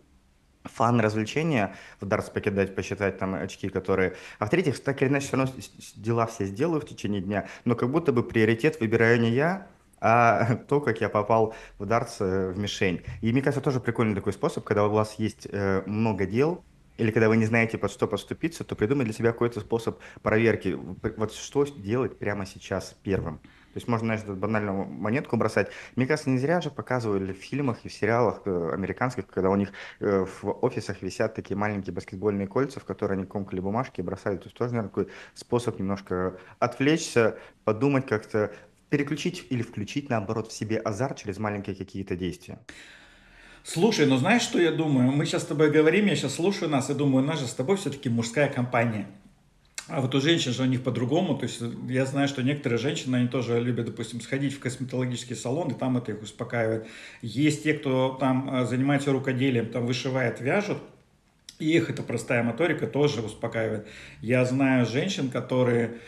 фан 0.64 1.02
развлечения 1.02 1.76
в 2.00 2.06
дартс 2.06 2.30
покидать, 2.30 2.74
посчитать 2.74 3.18
там 3.18 3.34
очки, 3.34 3.68
которые... 3.68 4.16
А 4.40 4.46
в-третьих, 4.46 4.80
так 4.80 5.02
или 5.02 5.10
иначе, 5.10 5.28
все 5.28 5.38
равно 5.38 5.54
дела 5.96 6.26
все 6.28 6.46
сделаю 6.46 6.80
в 6.80 6.86
течение 6.86 7.20
дня, 7.20 7.48
но 7.66 7.76
как 7.76 7.90
будто 7.92 8.14
бы 8.14 8.24
приоритет 8.24 8.80
выбираю 8.80 9.20
не 9.20 9.32
я, 9.32 9.68
а 10.02 10.56
то, 10.68 10.82
как 10.82 11.00
я 11.00 11.08
попал 11.08 11.54
в 11.78 11.86
дартс 11.86 12.18
э, 12.20 12.52
в 12.52 12.58
мишень. 12.58 13.04
И 13.22 13.32
мне 13.32 13.42
кажется, 13.42 13.62
тоже 13.62 13.80
прикольный 13.80 14.16
такой 14.16 14.34
способ, 14.34 14.64
когда 14.64 14.86
у 14.86 14.90
вас 14.90 15.14
есть 15.20 15.48
э, 15.50 15.84
много 15.86 16.26
дел, 16.26 16.64
или 16.98 17.12
когда 17.12 17.30
вы 17.30 17.38
не 17.38 17.46
знаете, 17.46 17.78
под 17.78 17.92
что 17.92 18.06
поступиться, 18.06 18.64
то 18.64 18.76
придумать 18.76 19.06
для 19.06 19.14
себя 19.14 19.32
какой-то 19.32 19.62
способ 19.62 20.00
проверки. 20.22 20.78
Вот 21.18 21.34
что 21.34 21.66
делать 21.66 22.20
прямо 22.20 22.46
сейчас 22.46 22.96
первым. 23.02 23.38
То 23.38 23.78
есть 23.78 23.88
можно, 23.88 24.18
знаешь, 24.18 24.38
банальную 24.38 24.86
монетку 24.86 25.38
бросать. 25.38 25.70
Мне 25.96 26.06
кажется, 26.06 26.30
не 26.30 26.38
зря 26.38 26.60
же 26.60 26.70
показывали 26.70 27.32
в 27.32 27.38
фильмах 27.38 27.78
и 27.86 27.90
в 27.90 27.94
сериалах 27.94 28.42
э, 28.46 28.72
американских, 28.74 29.26
когда 29.28 29.50
у 29.50 29.56
них 29.56 29.72
в 30.00 30.52
офисах 30.62 31.02
висят 31.02 31.36
такие 31.36 31.56
маленькие 31.56 31.94
баскетбольные 31.94 32.48
кольца, 32.48 32.82
в 32.82 32.84
которые 32.84 33.16
они 33.18 33.26
комкали 33.26 33.62
бумажки 33.62 34.02
и 34.02 34.04
бросают. 34.04 34.42
То 34.42 34.48
есть 34.48 34.58
тоже, 34.58 34.74
наверное, 34.74 34.90
такой 34.90 35.08
способ 35.34 35.80
немножко 35.80 36.38
отвлечься, 36.60 37.38
подумать 37.64 38.06
как-то, 38.06 38.52
переключить 38.92 39.46
или 39.50 39.64
включить, 39.64 40.10
наоборот, 40.10 40.52
в 40.52 40.54
себе 40.54 40.78
азарт 40.78 41.18
через 41.18 41.40
маленькие 41.40 41.76
какие-то 41.76 42.16
действия. 42.16 42.60
Слушай, 43.64 44.06
ну 44.06 44.18
знаешь, 44.18 44.42
что 44.42 44.60
я 44.60 44.72
думаю? 44.72 45.12
Мы 45.12 45.26
сейчас 45.26 45.44
с 45.44 45.46
тобой 45.46 45.72
говорим, 45.72 46.08
я 46.08 46.16
сейчас 46.16 46.36
слушаю 46.36 46.70
нас 46.70 46.90
и 46.90 46.94
думаю, 46.94 47.24
у 47.24 47.28
нас 47.28 47.40
же 47.40 47.48
с 47.48 47.54
тобой 47.54 47.78
все-таки 47.78 48.10
мужская 48.10 48.50
компания. 48.50 49.08
А 49.88 50.02
вот 50.02 50.14
у 50.14 50.20
женщин 50.20 50.52
же 50.52 50.64
у 50.64 50.66
них 50.66 50.84
по-другому. 50.84 51.38
То 51.38 51.44
есть 51.44 51.62
я 51.88 52.06
знаю, 52.06 52.28
что 52.28 52.44
некоторые 52.44 52.80
женщины, 52.80 53.16
они 53.16 53.28
тоже 53.30 53.62
любят, 53.62 53.86
допустим, 53.86 54.20
сходить 54.20 54.54
в 54.54 54.60
косметологический 54.60 55.38
салон, 55.38 55.70
и 55.70 55.74
там 55.74 55.98
это 55.98 56.12
их 56.12 56.22
успокаивает. 56.22 56.86
Есть 57.22 57.64
те, 57.64 57.74
кто 57.74 58.18
там 58.20 58.54
э, 58.54 58.66
занимается 58.66 59.12
рукоделием, 59.14 59.68
там 59.68 59.86
вышивает, 59.86 60.42
вяжут, 60.42 60.80
и 61.60 61.72
их 61.72 61.90
эта 61.90 62.04
простая 62.04 62.44
моторика 62.44 62.88
тоже 62.88 63.22
успокаивает. 63.22 63.88
Я 64.22 64.44
знаю 64.46 64.86
женщин, 64.86 65.30
которые 65.30 66.00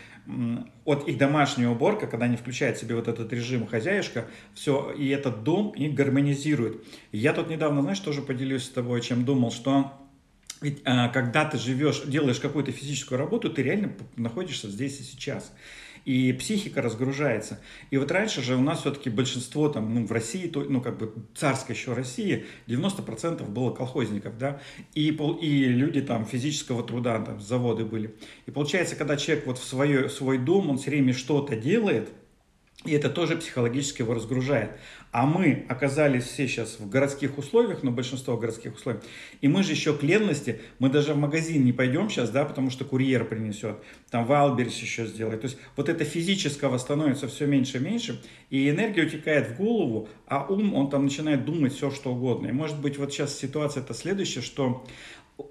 от 0.86 1.08
их 1.08 1.18
домашняя 1.18 1.70
уборка, 1.70 2.08
когда 2.08 2.25
они 2.25 2.38
включают 2.38 2.78
себе 2.78 2.96
вот 2.96 3.08
этот 3.08 3.31
режим 3.34 3.68
хозяюшка, 3.68 4.25
все, 4.54 4.92
и 4.92 5.10
этот 5.10 5.44
дом 5.44 5.72
их 5.72 5.94
гармонизирует. 5.94 6.84
я 7.12 7.34
тут 7.34 7.50
недавно, 7.50 7.81
знаешь, 7.81 8.00
тоже 8.00 8.22
поделюсь 8.22 8.64
с 8.64 8.70
тобой, 8.70 9.02
чем 9.02 9.25
думал, 9.25 9.52
что 9.52 9.92
ведь 10.62 10.81
а, 10.86 11.10
когда 11.10 11.44
ты 11.44 11.58
живешь, 11.58 12.04
делаешь 12.06 12.40
какую-то 12.40 12.72
физическую 12.72 13.20
работу, 13.20 13.50
ты 13.50 13.62
реально 13.62 13.92
находишься 14.16 14.70
здесь 14.70 14.98
и 15.02 15.04
сейчас 15.04 15.54
и 16.05 16.33
психика 16.33 16.81
разгружается. 16.81 17.59
И 17.89 17.97
вот 17.97 18.11
раньше 18.11 18.41
же 18.41 18.55
у 18.55 18.61
нас 18.61 18.81
все-таки 18.81 19.09
большинство 19.09 19.69
там, 19.69 19.94
ну, 19.94 20.05
в 20.05 20.11
России, 20.11 20.51
ну, 20.53 20.81
как 20.81 20.97
бы 20.97 21.13
царской 21.35 21.75
еще 21.75 21.94
России, 21.94 22.45
90% 22.67 23.50
было 23.50 23.71
колхозников, 23.71 24.38
да, 24.38 24.59
и, 24.94 25.07
и 25.09 25.65
люди 25.65 26.01
там 26.01 26.25
физического 26.25 26.83
труда, 26.83 27.19
там, 27.19 27.39
заводы 27.39 27.85
были. 27.85 28.15
И 28.45 28.51
получается, 28.51 28.95
когда 28.95 29.17
человек 29.17 29.47
вот 29.47 29.57
в 29.57 29.63
свое, 29.63 30.09
свой 30.09 30.38
дом, 30.38 30.69
он 30.69 30.77
все 30.77 30.91
время 30.91 31.13
что-то 31.13 31.55
делает, 31.55 32.09
и 32.85 32.91
это 32.91 33.09
тоже 33.09 33.38
психологически 33.38 34.01
его 34.01 34.13
разгружает. 34.13 34.71
А 35.12 35.25
мы 35.25 35.65
оказались 35.69 36.24
все 36.24 36.47
сейчас 36.47 36.80
в 36.80 36.89
городских 36.89 37.38
условиях, 37.38 37.83
но 37.83 37.91
ну, 37.91 37.95
большинство 37.95 38.35
городских 38.35 38.75
условий. 38.75 39.00
И 39.41 39.47
мы 39.47 39.63
же 39.63 39.71
еще 39.71 39.94
к 39.94 40.01
ленности, 40.01 40.59
мы 40.80 40.89
даже 40.89 41.13
в 41.13 41.18
магазин 41.18 41.63
не 41.63 41.71
пойдем 41.71 42.09
сейчас, 42.09 42.31
да, 42.31 42.45
потому 42.45 42.71
что 42.71 42.83
курьер 42.83 43.24
принесет, 43.24 43.77
там 44.09 44.25
Wildberries 44.25 44.75
еще 44.80 45.06
сделает. 45.06 45.41
То 45.41 45.45
есть 45.45 45.59
вот 45.75 45.88
это 45.88 46.03
физического 46.03 46.77
становится 46.80 47.27
все 47.27 47.45
меньше 47.45 47.77
и 47.77 47.81
меньше, 47.81 48.21
и 48.50 48.69
энергия 48.69 49.03
утекает 49.03 49.50
в 49.50 49.57
голову, 49.57 50.09
а 50.25 50.45
ум, 50.50 50.74
он 50.74 50.89
там 50.89 51.03
начинает 51.03 51.45
думать 51.45 51.74
все, 51.74 51.91
что 51.91 52.12
угодно. 52.13 52.47
И 52.47 52.51
может 52.51 52.81
быть 52.81 52.97
вот 52.97 53.13
сейчас 53.13 53.38
ситуация 53.38 53.83
это 53.83 53.94
следующая, 53.94 54.41
что 54.41 54.83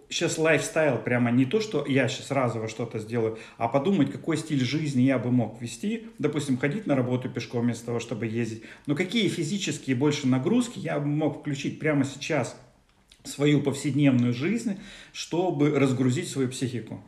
сейчас 0.08 0.38
lifestyle 0.38 0.98
прямо 0.98 1.30
не 1.30 1.44
то, 1.44 1.60
что 1.60 1.84
я 1.86 2.08
сейчас 2.08 2.30
разово 2.30 2.68
что-то 2.68 2.98
сделаю, 2.98 3.38
а 3.56 3.68
подумать, 3.68 4.12
какой 4.12 4.36
стиль 4.36 4.64
жизни 4.64 5.02
я 5.02 5.18
бы 5.18 5.30
мог 5.30 5.60
вести. 5.60 6.08
Допустим, 6.18 6.58
ходить 6.58 6.86
на 6.86 6.94
работу 6.94 7.28
пешком 7.28 7.62
вместо 7.62 7.86
того, 7.86 8.00
чтобы 8.00 8.26
ездить. 8.26 8.62
Но 8.86 8.94
какие 8.94 9.28
физические 9.28 9.96
больше 9.96 10.26
нагрузки 10.26 10.78
я 10.78 11.00
бы 11.00 11.06
мог 11.06 11.40
включить 11.40 11.78
прямо 11.78 12.04
сейчас 12.04 12.56
в 13.22 13.28
свою 13.28 13.62
повседневную 13.62 14.32
жизнь, 14.32 14.78
чтобы 15.12 15.78
разгрузить 15.78 16.28
свою 16.28 16.48
психику. 16.48 17.02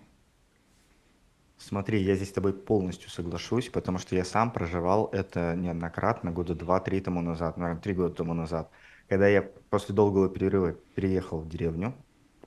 Смотри, 1.58 2.02
я 2.02 2.14
здесь 2.14 2.28
с 2.28 2.32
тобой 2.32 2.52
полностью 2.52 3.08
соглашусь, 3.10 3.68
потому 3.68 3.98
что 3.98 4.14
я 4.14 4.24
сам 4.24 4.50
проживал 4.50 5.08
это 5.12 5.54
неоднократно, 5.56 6.30
года 6.30 6.54
два-три 6.54 7.00
тому 7.00 7.22
назад, 7.22 7.56
наверное, 7.56 7.80
три 7.80 7.94
года 7.94 8.14
тому 8.14 8.34
назад, 8.34 8.70
когда 9.08 9.28
я 9.28 9.42
после 9.70 9.94
долгого 9.94 10.28
перерыва 10.28 10.72
переехал 10.94 11.40
в 11.40 11.48
деревню, 11.48 11.94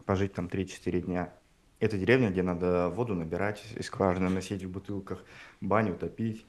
пожить 0.08 0.34
там 0.34 0.48
3-4 0.48 1.02
дня. 1.02 1.34
Это 1.80 1.98
деревня, 1.98 2.32
где 2.32 2.42
надо 2.42 2.90
воду 2.90 3.14
набирать 3.14 3.64
из 3.76 3.86
скважины, 3.86 4.30
носить 4.30 4.64
в 4.64 4.72
бутылках, 4.72 5.24
баню 5.62 5.96
топить. 5.96 6.44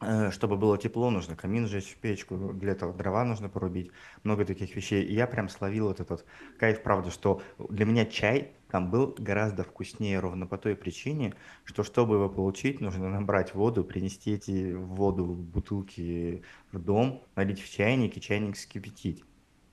Э, 0.00 0.30
чтобы 0.30 0.56
было 0.56 0.78
тепло, 0.78 1.10
нужно 1.10 1.36
камин 1.36 1.66
сжечь, 1.66 1.96
печку, 2.00 2.36
для 2.52 2.72
этого 2.72 2.94
дрова 2.94 3.24
нужно 3.24 3.48
порубить, 3.48 3.90
много 4.24 4.44
таких 4.44 4.76
вещей. 4.76 5.02
И 5.04 5.14
я 5.14 5.26
прям 5.26 5.48
словил 5.48 5.88
вот 5.88 6.00
этот 6.00 6.24
кайф, 6.58 6.82
правда, 6.82 7.10
что 7.10 7.42
для 7.58 7.84
меня 7.84 8.06
чай 8.06 8.52
там 8.70 8.90
был 8.90 9.14
гораздо 9.18 9.64
вкуснее 9.64 10.20
ровно 10.20 10.46
по 10.46 10.56
той 10.56 10.76
причине, 10.76 11.34
что 11.64 11.82
чтобы 11.82 12.14
его 12.14 12.28
получить, 12.28 12.80
нужно 12.80 13.08
набрать 13.08 13.54
воду, 13.54 13.84
принести 13.84 14.34
эти 14.34 14.72
воду 14.72 15.24
в 15.24 15.42
бутылки 15.42 16.42
в 16.72 16.78
дом, 16.78 17.22
налить 17.34 17.60
в 17.60 17.70
чайник 17.70 18.16
и 18.16 18.20
чайник 18.20 18.56
скипятить 18.56 19.24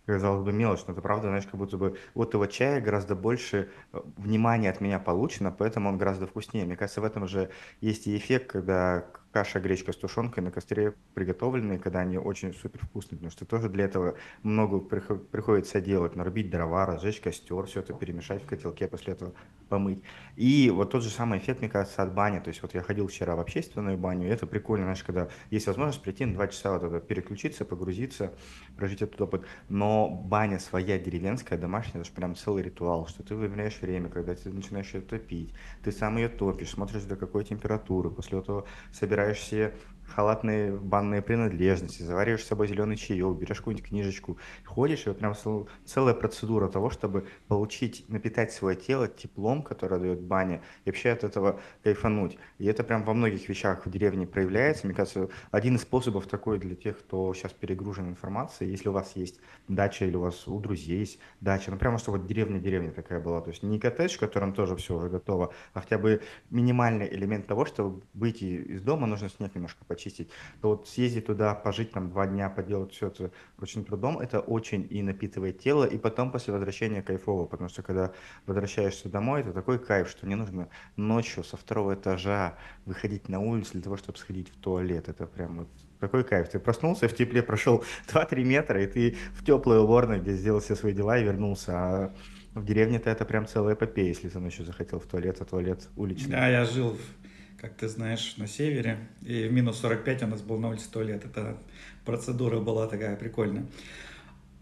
казалось 0.06 0.44
бы, 0.44 0.52
мелочь, 0.52 0.82
но 0.88 0.94
это 0.94 1.02
правда, 1.02 1.28
знаешь, 1.28 1.46
как 1.46 1.56
будто 1.56 1.78
бы 1.78 1.98
вот 2.14 2.30
этого 2.30 2.48
чая 2.48 2.82
гораздо 2.82 3.16
больше 3.16 3.72
э, 3.94 4.02
внимания 4.18 4.70
от 4.70 4.82
меня 4.82 5.00
получено, 5.00 5.52
поэтому 5.52 5.90
он 5.90 5.98
гораздо 5.98 6.28
вкуснее. 6.28 6.66
Мне 6.66 6.76
кажется, 6.76 7.02
в 7.02 7.06
этом 7.06 7.28
же 7.28 7.50
есть 7.82 8.08
и 8.08 8.18
эффект, 8.18 8.52
когда 8.52 9.06
каша, 9.34 9.60
гречка 9.60 9.92
с 9.92 9.98
тушенкой 9.98 10.44
на 10.44 10.52
костре 10.52 10.94
приготовленные, 11.16 11.80
когда 11.80 12.00
они 12.00 12.20
очень 12.20 12.54
супер 12.54 12.80
вкусные, 12.86 13.18
потому 13.18 13.32
что 13.32 13.46
тоже 13.46 13.68
для 13.68 13.86
этого 13.86 14.16
много 14.44 14.80
приходится 14.80 15.82
делать, 15.82 16.16
нарубить 16.16 16.52
дрова, 16.52 16.86
разжечь 16.86 17.20
костер, 17.20 17.66
все 17.66 17.80
это 17.80 17.94
перемешать 17.94 18.44
в 18.44 18.46
котелке, 18.46 18.88
после 18.88 19.14
этого 19.14 19.34
помыть. 19.70 20.04
И 20.36 20.70
вот 20.70 20.92
тот 20.92 21.02
же 21.02 21.10
самый 21.10 21.40
эффект, 21.40 21.62
мне 21.62 21.70
кажется, 21.70 22.04
от 22.04 22.14
бани. 22.14 22.40
То 22.40 22.50
есть 22.50 22.62
вот 22.62 22.76
я 22.76 22.82
ходил 22.84 23.08
вчера 23.08 23.36
в 23.36 23.40
общественную 23.40 23.98
баню, 23.98 24.28
и 24.28 24.30
это 24.30 24.46
прикольно, 24.46 24.86
знаешь, 24.86 25.04
когда 25.04 25.30
есть 25.50 25.66
возможность 25.66 26.04
прийти 26.04 26.26
на 26.26 26.36
два 26.36 26.48
часа 26.48 26.78
вот 26.78 26.84
это 26.84 27.00
переключиться, 27.00 27.66
погрузиться, 27.66 28.34
прожить 28.78 29.02
этот 29.02 29.20
опыт. 29.20 29.46
Но 29.70 30.10
баня 30.10 30.60
своя 30.60 31.00
деревенская, 31.00 31.58
домашняя, 31.58 32.02
это 32.02 32.10
же 32.10 32.12
прям 32.12 32.36
целый 32.36 32.62
ритуал, 32.62 33.08
что 33.08 33.24
ты 33.24 33.34
выбираешь 33.34 33.82
время, 33.82 34.10
когда 34.10 34.36
ты 34.36 34.50
начинаешь 34.50 34.94
ее 34.94 35.02
топить, 35.02 35.54
ты 35.84 35.92
сам 35.92 36.18
ее 36.18 36.30
топишь, 36.30 36.70
смотришь 36.70 37.04
до 37.04 37.16
какой 37.16 37.44
температуры, 37.44 38.12
после 38.12 38.40
этого 38.40 38.68
собираешь 38.92 39.23
собираешь 39.24 39.40
себе 39.40 39.74
халатные 40.08 40.72
банные 40.72 41.22
принадлежности, 41.22 42.02
завариваешь 42.04 42.44
с 42.44 42.48
собой 42.48 42.68
зеленый 42.68 42.98
чаек, 42.98 43.36
берешь 43.38 43.58
какую-нибудь 43.58 43.88
книжечку, 43.88 44.38
ходишь, 44.66 45.06
и 45.06 45.10
вот 45.10 45.20
прям 45.20 45.34
целая 45.86 46.14
процедура 46.14 46.68
того, 46.68 46.90
чтобы 46.90 47.28
получить, 47.48 48.06
напитать 48.10 48.52
свое 48.52 48.76
тело 48.76 49.08
теплом, 49.08 49.64
которое 49.64 50.00
дает 50.00 50.22
баня, 50.22 50.62
и 50.86 50.90
вообще 50.90 51.12
от 51.12 51.24
этого 51.24 51.60
кайфануть. 51.84 52.38
И 52.58 52.66
это 52.66 52.84
прям 52.84 53.04
во 53.04 53.14
многих 53.14 53.48
вещах 53.50 53.86
в 53.86 53.90
деревне 53.90 54.28
проявляется. 54.28 54.86
Мне 54.88 54.96
кажется, 54.96 55.30
один 55.52 55.76
из 55.76 55.82
способов 55.82 56.28
такой 56.28 56.60
для 56.60 56.76
тех, 56.76 57.00
кто 57.00 57.34
сейчас 57.34 57.54
перегружен 57.54 58.10
информацией, 58.10 58.72
если 58.72 58.90
у 58.90 58.92
вас 58.92 59.16
есть 59.16 59.40
дача 59.68 60.06
или 60.06 60.16
у 60.16 60.22
вас 60.22 60.48
у 60.48 60.60
друзей 60.60 61.00
есть 61.00 61.20
дача, 61.42 61.72
ну 61.72 61.78
прямо 61.78 61.98
что 61.98 62.12
вот 62.12 62.28
деревня-деревня 62.28 62.92
такая 62.92 63.20
была, 63.20 63.42
то 63.42 63.50
есть 63.50 63.64
не 63.64 63.80
коттедж, 63.80 64.16
в 64.16 64.20
котором 64.20 64.54
тоже 64.54 64.76
все 64.76 64.96
уже 64.96 65.10
готово, 65.10 65.54
а 65.74 65.82
хотя 65.82 65.98
бы 65.98 66.22
минимальный 66.50 67.08
элемент 67.14 67.48
того, 67.48 67.66
чтобы 67.66 68.02
выйти 68.14 68.44
из 68.44 68.82
дома, 68.82 69.08
нужно 69.08 69.30
снег 69.30 69.56
немножко 69.56 69.84
почистить, 69.94 70.30
то 70.62 70.70
вот 70.70 70.88
съездить 70.88 71.26
туда, 71.26 71.54
пожить 71.54 71.92
там 71.92 72.10
два 72.10 72.26
дня, 72.28 72.50
поделать 72.50 72.92
все 72.92 73.08
это 73.08 73.32
очень 73.62 73.86
трудом, 73.86 74.20
это 74.20 74.40
очень 74.40 74.88
и 74.90 75.02
напитывает 75.04 75.60
тело, 75.60 75.86
и 75.86 75.98
потом 75.98 76.32
после 76.32 76.54
возвращения 76.54 77.02
кайфово, 77.02 77.46
потому 77.46 77.70
что 77.70 77.84
когда 77.84 78.12
возвращаешься 78.48 79.10
домой, 79.10 79.42
это 79.42 79.54
такой 79.54 79.78
кайф, 79.80 80.10
что 80.10 80.28
не 80.28 80.36
нужно 80.36 80.68
ночью 80.96 81.44
со 81.44 81.58
второго 81.58 81.94
этажа 81.94 82.58
выходить 82.86 83.30
на 83.30 83.40
улицу 83.40 83.74
для 83.74 83.82
того, 83.82 83.98
чтобы 83.98 84.18
сходить 84.18 84.50
в 84.50 84.56
туалет, 84.60 85.10
это 85.10 85.26
прям 85.28 85.58
вот 85.60 85.70
какой 86.00 86.24
кайф. 86.24 86.50
Ты 86.50 86.60
проснулся 86.60 87.08
в 87.08 87.16
тепле, 87.16 87.42
прошел 87.42 87.84
2-3 88.08 88.44
метра, 88.44 88.84
и 88.84 88.88
ты 88.88 89.18
в 89.34 89.46
теплой 89.46 89.80
уборной, 89.80 90.20
где 90.20 90.34
сделал 90.34 90.60
все 90.60 90.76
свои 90.76 90.94
дела 90.94 91.18
и 91.18 91.24
вернулся. 91.24 91.72
А 91.74 92.14
в 92.56 92.66
деревне-то 92.66 93.10
это 93.10 93.26
прям 93.26 93.48
целая 93.48 93.76
эпопея, 93.76 94.08
если 94.08 94.30
ты 94.30 94.40
ночью 94.40 94.66
захотел 94.66 95.00
в 95.00 95.06
туалет, 95.06 95.38
а 95.40 95.46
туалет 95.46 95.90
уличный. 95.96 96.32
Да, 96.32 96.48
я 96.48 96.66
жил, 96.66 96.98
как 97.64 97.76
ты 97.76 97.88
знаешь, 97.88 98.36
на 98.36 98.46
севере, 98.46 99.08
и 99.22 99.48
в 99.48 99.54
минус 99.54 99.80
45 99.80 100.24
у 100.24 100.28
нас 100.28 100.42
был 100.42 100.60
на 100.60 100.68
улице 100.68 100.92
туалет. 100.92 101.24
Это 101.24 101.58
процедура 102.04 102.60
была 102.60 102.88
такая 102.88 103.16
прикольная. 103.16 103.66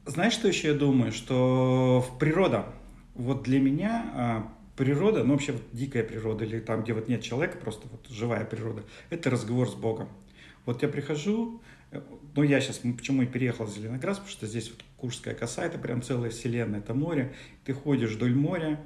Знаешь, 0.06 0.34
что 0.34 0.48
еще 0.48 0.68
я 0.68 0.74
думаю? 0.76 1.12
Что 1.12 2.06
в 2.08 2.20
природа, 2.20 2.68
вот 3.16 3.42
для 3.42 3.60
меня 3.60 4.06
а, 4.14 4.54
природа, 4.78 5.24
ну 5.24 5.34
вообще 5.34 5.54
вот 5.54 5.64
дикая 5.72 6.04
природа, 6.04 6.46
или 6.46 6.60
там, 6.60 6.84
где 6.84 6.94
вот 6.94 7.08
нет 7.08 7.24
человека, 7.24 7.58
просто 7.58 7.88
вот 7.88 8.06
живая 8.08 8.46
природа, 8.46 8.84
это 9.10 9.32
разговор 9.32 9.68
с 9.68 9.74
Богом. 9.74 10.08
Вот 10.68 10.84
я 10.84 10.88
прихожу, 10.88 11.60
э, 11.90 12.02
ну 12.36 12.44
я 12.44 12.62
сейчас, 12.62 12.78
почему 12.78 13.24
и 13.24 13.26
переехал 13.26 13.66
в 13.66 13.74
Зеленоград, 13.74 14.18
потому 14.18 14.30
что 14.30 14.46
здесь 14.46 14.70
вот 14.70 14.86
Куршская 14.98 15.34
коса, 15.34 15.66
это 15.66 15.80
прям 15.80 16.04
целая 16.04 16.30
вселенная, 16.30 16.82
это 16.82 16.94
море. 16.94 17.34
Ты 17.66 17.74
ходишь 17.74 18.12
вдоль 18.12 18.36
моря, 18.36 18.80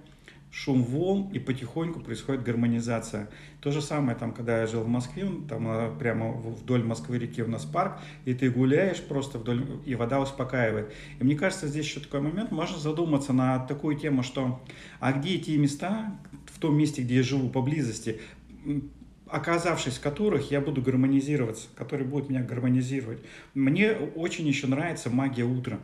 шум 0.56 0.84
волн, 0.84 1.30
и 1.34 1.40
потихоньку 1.40 2.00
происходит 2.00 2.44
гармонизация. 2.44 3.30
То 3.60 3.72
же 3.72 3.82
самое, 3.82 4.18
там, 4.18 4.32
когда 4.32 4.62
я 4.62 4.68
жил 4.68 4.84
в 4.84 4.88
Москве, 4.88 5.30
там 5.50 5.66
а, 5.68 5.94
прямо 6.00 6.32
вдоль 6.32 6.82
Москвы 6.82 7.20
реки 7.20 7.44
у 7.44 7.48
нас 7.48 7.66
парк, 7.66 8.00
и 8.24 8.34
ты 8.34 8.50
гуляешь 8.50 9.02
просто 9.02 9.38
вдоль, 9.38 9.66
и 9.86 9.96
вода 9.96 10.22
успокаивает. 10.22 10.94
И 11.20 11.24
мне 11.26 11.36
кажется, 11.36 11.68
здесь 11.68 11.86
еще 11.86 12.00
такой 12.00 12.22
момент, 12.22 12.52
можно 12.52 12.78
задуматься 12.78 13.34
на 13.34 13.60
такую 13.60 13.98
тему, 13.98 14.24
что, 14.24 14.64
а 15.02 15.12
где 15.12 15.36
эти 15.36 15.52
места, 15.52 16.18
в 16.46 16.58
том 16.60 16.78
месте, 16.78 17.02
где 17.02 17.16
я 17.16 17.24
живу, 17.24 17.50
поблизости, 17.50 18.22
оказавшись 19.28 19.98
в 19.98 20.02
которых 20.02 20.52
я 20.52 20.62
буду 20.62 20.82
гармонизироваться, 20.82 21.68
которые 21.76 22.08
будут 22.08 22.30
меня 22.30 22.44
гармонизировать. 22.44 23.20
Мне 23.56 23.92
очень 23.92 24.48
еще 24.48 24.68
нравится 24.68 25.10
магия 25.10 25.44
утра 25.44 25.80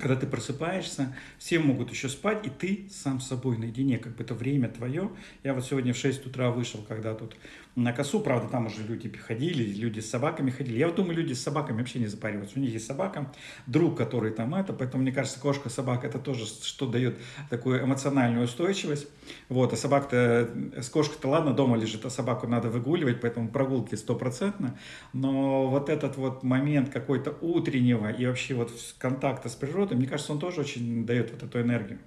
когда 0.00 0.16
ты 0.16 0.26
просыпаешься, 0.26 1.14
все 1.38 1.58
могут 1.58 1.90
еще 1.90 2.08
спать, 2.08 2.46
и 2.46 2.50
ты 2.50 2.88
сам 2.90 3.20
с 3.20 3.28
собой 3.28 3.58
наедине, 3.58 3.98
как 3.98 4.16
бы 4.16 4.24
это 4.24 4.34
время 4.34 4.68
твое. 4.68 5.10
Я 5.44 5.54
вот 5.54 5.64
сегодня 5.64 5.92
в 5.92 5.96
6 5.96 6.26
утра 6.26 6.50
вышел, 6.50 6.84
когда 6.88 7.14
тут 7.14 7.36
на 7.76 7.92
косу, 7.92 8.20
правда, 8.20 8.48
там 8.48 8.66
уже 8.66 8.82
люди 8.82 9.08
ходили, 9.16 9.62
люди 9.62 10.00
с 10.00 10.10
собаками 10.10 10.50
ходили. 10.50 10.78
Я 10.78 10.88
вот 10.88 10.96
думаю, 10.96 11.16
люди 11.16 11.34
с 11.34 11.42
собаками 11.42 11.78
вообще 11.78 12.00
не 12.00 12.06
запариваются. 12.06 12.58
У 12.58 12.62
них 12.62 12.72
есть 12.72 12.86
собака, 12.86 13.32
друг, 13.66 13.96
который 13.96 14.32
там 14.32 14.54
это, 14.54 14.72
поэтому, 14.72 15.02
мне 15.02 15.12
кажется, 15.12 15.38
кошка, 15.38 15.68
собака, 15.68 16.08
это 16.08 16.18
тоже 16.18 16.46
что 16.46 16.86
дает 16.86 17.16
такую 17.48 17.82
эмоциональную 17.82 18.44
устойчивость. 18.44 19.06
Вот, 19.48 19.72
а 19.72 19.76
собака-то, 19.76 20.82
с 20.82 20.88
кошкой-то 20.88 21.28
ладно, 21.28 21.54
дома 21.54 21.76
лежит, 21.76 22.04
а 22.04 22.10
собаку 22.10 22.48
надо 22.48 22.68
выгуливать, 22.70 23.20
поэтому 23.20 23.48
прогулки 23.48 23.94
стопроцентно. 23.94 24.76
Но 25.12 25.68
вот 25.68 25.88
этот 25.88 26.16
вот 26.16 26.42
момент 26.42 26.90
какой-то 26.90 27.36
утреннего 27.40 28.10
и 28.10 28.26
вообще 28.26 28.54
вот 28.54 28.72
контакта 28.98 29.48
с 29.48 29.54
природой, 29.54 29.89
мне 29.96 30.06
кажется, 30.06 30.32
он 30.32 30.38
тоже 30.38 30.60
очень 30.60 31.04
дает 31.06 31.30
вот 31.30 31.42
эту 31.42 31.60
энергию. 31.60 31.98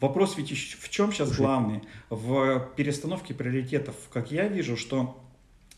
Вопрос 0.00 0.36
ведь 0.36 0.50
в 0.50 0.88
чем 0.90 1.12
сейчас 1.12 1.36
главный? 1.36 1.82
В 2.08 2.70
перестановке 2.76 3.34
приоритетов. 3.34 3.96
Как 4.12 4.30
я 4.30 4.46
вижу, 4.46 4.76
что 4.76 5.20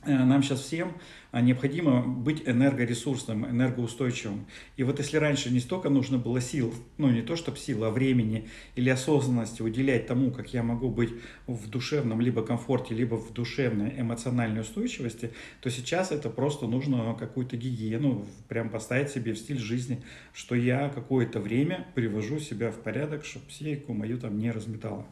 нам 0.04 0.42
сейчас 0.42 0.60
всем 0.60 0.94
а 1.32 1.40
необходимо 1.40 2.02
быть 2.02 2.42
энергоресурсным, 2.46 3.46
энергоустойчивым. 3.46 4.46
И 4.76 4.82
вот 4.82 4.98
если 4.98 5.16
раньше 5.16 5.50
не 5.50 5.60
столько 5.60 5.88
нужно 5.88 6.18
было 6.18 6.40
сил, 6.40 6.74
ну 6.98 7.10
не 7.10 7.22
то 7.22 7.36
чтобы 7.36 7.56
сил, 7.56 7.84
а 7.84 7.90
времени 7.90 8.48
или 8.74 8.90
осознанности 8.90 9.62
уделять 9.62 10.06
тому, 10.06 10.32
как 10.32 10.52
я 10.52 10.62
могу 10.62 10.88
быть 10.88 11.10
в 11.46 11.68
душевном 11.68 12.20
либо 12.20 12.44
комфорте, 12.44 12.94
либо 12.94 13.14
в 13.14 13.32
душевной 13.32 13.94
эмоциональной 14.00 14.62
устойчивости, 14.62 15.32
то 15.60 15.70
сейчас 15.70 16.10
это 16.10 16.30
просто 16.30 16.66
нужно 16.66 17.14
какую-то 17.14 17.56
гигиену 17.56 18.26
прям 18.48 18.70
поставить 18.70 19.10
себе 19.10 19.34
в 19.34 19.38
стиль 19.38 19.58
жизни, 19.58 20.02
что 20.32 20.54
я 20.54 20.88
какое-то 20.88 21.38
время 21.38 21.86
привожу 21.94 22.40
себя 22.40 22.72
в 22.72 22.80
порядок, 22.80 23.24
чтобы 23.24 23.46
психику 23.46 23.92
мою 23.92 24.18
там 24.18 24.36
не 24.38 24.50
разметало. 24.50 25.06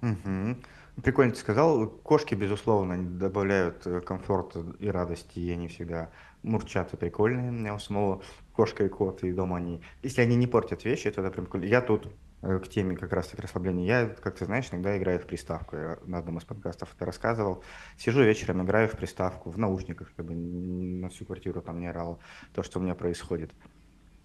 Угу. 0.00 0.56
Прикольно 1.00 1.32
ты 1.32 1.38
сказал. 1.38 1.88
Кошки, 1.88 2.34
безусловно, 2.34 3.02
добавляют 3.02 3.86
э, 3.86 4.00
комфорта 4.00 4.64
и 4.78 4.88
радости, 4.88 5.38
и 5.38 5.50
они 5.50 5.68
всегда 5.68 6.10
мурчат 6.42 6.92
и 6.92 6.96
прикольные. 6.98 7.48
У 7.48 7.54
меня 7.54 7.74
у 7.74 7.78
самого 7.78 8.22
кошка 8.52 8.84
и 8.84 8.88
кот, 8.88 9.24
и 9.24 9.32
дома 9.32 9.56
они... 9.56 9.80
Если 10.02 10.20
они 10.20 10.36
не 10.36 10.46
портят 10.46 10.84
вещи, 10.84 11.10
то 11.10 11.22
это 11.22 11.30
прям. 11.30 11.62
Я 11.62 11.80
тут 11.80 12.08
э, 12.42 12.58
к 12.58 12.68
теме 12.68 12.94
как 12.94 13.10
раз 13.14 13.28
таки 13.28 13.40
расслабления. 13.40 13.86
Я, 13.86 14.06
как 14.06 14.36
ты 14.36 14.44
знаешь, 14.44 14.68
иногда 14.70 14.98
играю 14.98 15.18
в 15.18 15.26
приставку. 15.26 15.76
Я 15.76 15.98
на 16.04 16.18
одном 16.18 16.36
из 16.36 16.44
подкастов 16.44 16.94
это 16.94 17.06
рассказывал. 17.06 17.64
Сижу 17.96 18.22
вечером, 18.22 18.62
играю 18.62 18.88
в 18.88 18.92
приставку, 18.92 19.48
в 19.48 19.58
наушниках, 19.58 20.10
чтобы 20.10 20.34
на 20.34 21.08
всю 21.08 21.24
квартиру 21.24 21.62
там 21.62 21.80
не 21.80 21.86
орало 21.86 22.18
то, 22.52 22.62
что 22.62 22.80
у 22.80 22.82
меня 22.82 22.94
происходит. 22.94 23.50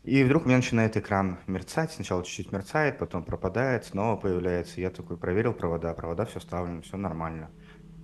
И 0.08 0.24
вдруг 0.24 0.46
у 0.46 0.48
меня 0.48 0.56
начинает 0.56 0.96
экран 0.96 1.38
мерцать. 1.48 1.92
Сначала 1.92 2.24
чуть-чуть 2.24 2.54
мерцает, 2.54 2.98
потом 2.98 3.26
пропадает, 3.26 3.84
снова 3.84 4.16
появляется. 4.16 4.80
Я 4.80 4.90
такой 4.90 5.18
проверил 5.18 5.54
провода, 5.54 5.94
провода 5.94 6.24
все 6.24 6.40
ставлено, 6.40 6.82
все 6.82 6.96
нормально. 6.96 7.52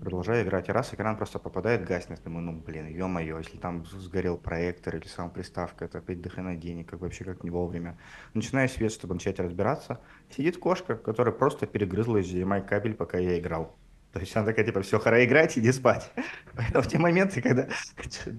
Продолжаю 0.01 0.45
играть, 0.45 0.67
и 0.67 0.73
раз 0.73 0.93
экран 0.93 1.15
просто 1.15 1.39
попадает, 1.39 1.85
гаснет. 1.85 2.21
Думаю, 2.21 2.43
ну 2.43 2.51
блин, 2.59 2.87
ё-моё, 2.87 3.37
если 3.37 3.55
там 3.55 3.85
сгорел 3.85 4.37
проектор 4.37 4.97
или 4.97 5.07
сам 5.07 5.29
приставка, 5.31 5.85
это 5.85 5.99
опять 5.99 6.21
дохрена 6.21 6.57
денег, 6.57 6.89
как 6.89 6.99
вообще 6.99 7.23
как 7.23 7.41
не 7.41 7.49
вовремя. 7.49 7.97
Начинаю 8.33 8.67
свет, 8.67 8.91
чтобы 8.91 9.13
начать 9.13 9.39
разбираться. 9.39 10.01
Сидит 10.29 10.57
кошка, 10.57 10.97
которая 10.97 11.33
просто 11.33 11.67
перегрызла 11.67 12.17
HDMI 12.17 12.67
кабель, 12.67 12.95
пока 12.95 13.17
я 13.17 13.39
играл. 13.39 13.77
То 14.13 14.19
есть 14.19 14.35
она 14.35 14.45
такая, 14.45 14.63
типа, 14.63 14.81
все, 14.83 14.99
хора 14.99 15.25
играть, 15.25 15.57
иди 15.57 15.71
спать. 15.71 16.11
Поэтому 16.55 16.83
в 16.83 16.87
те 16.87 16.99
моменты, 16.99 17.41
когда 17.41 17.67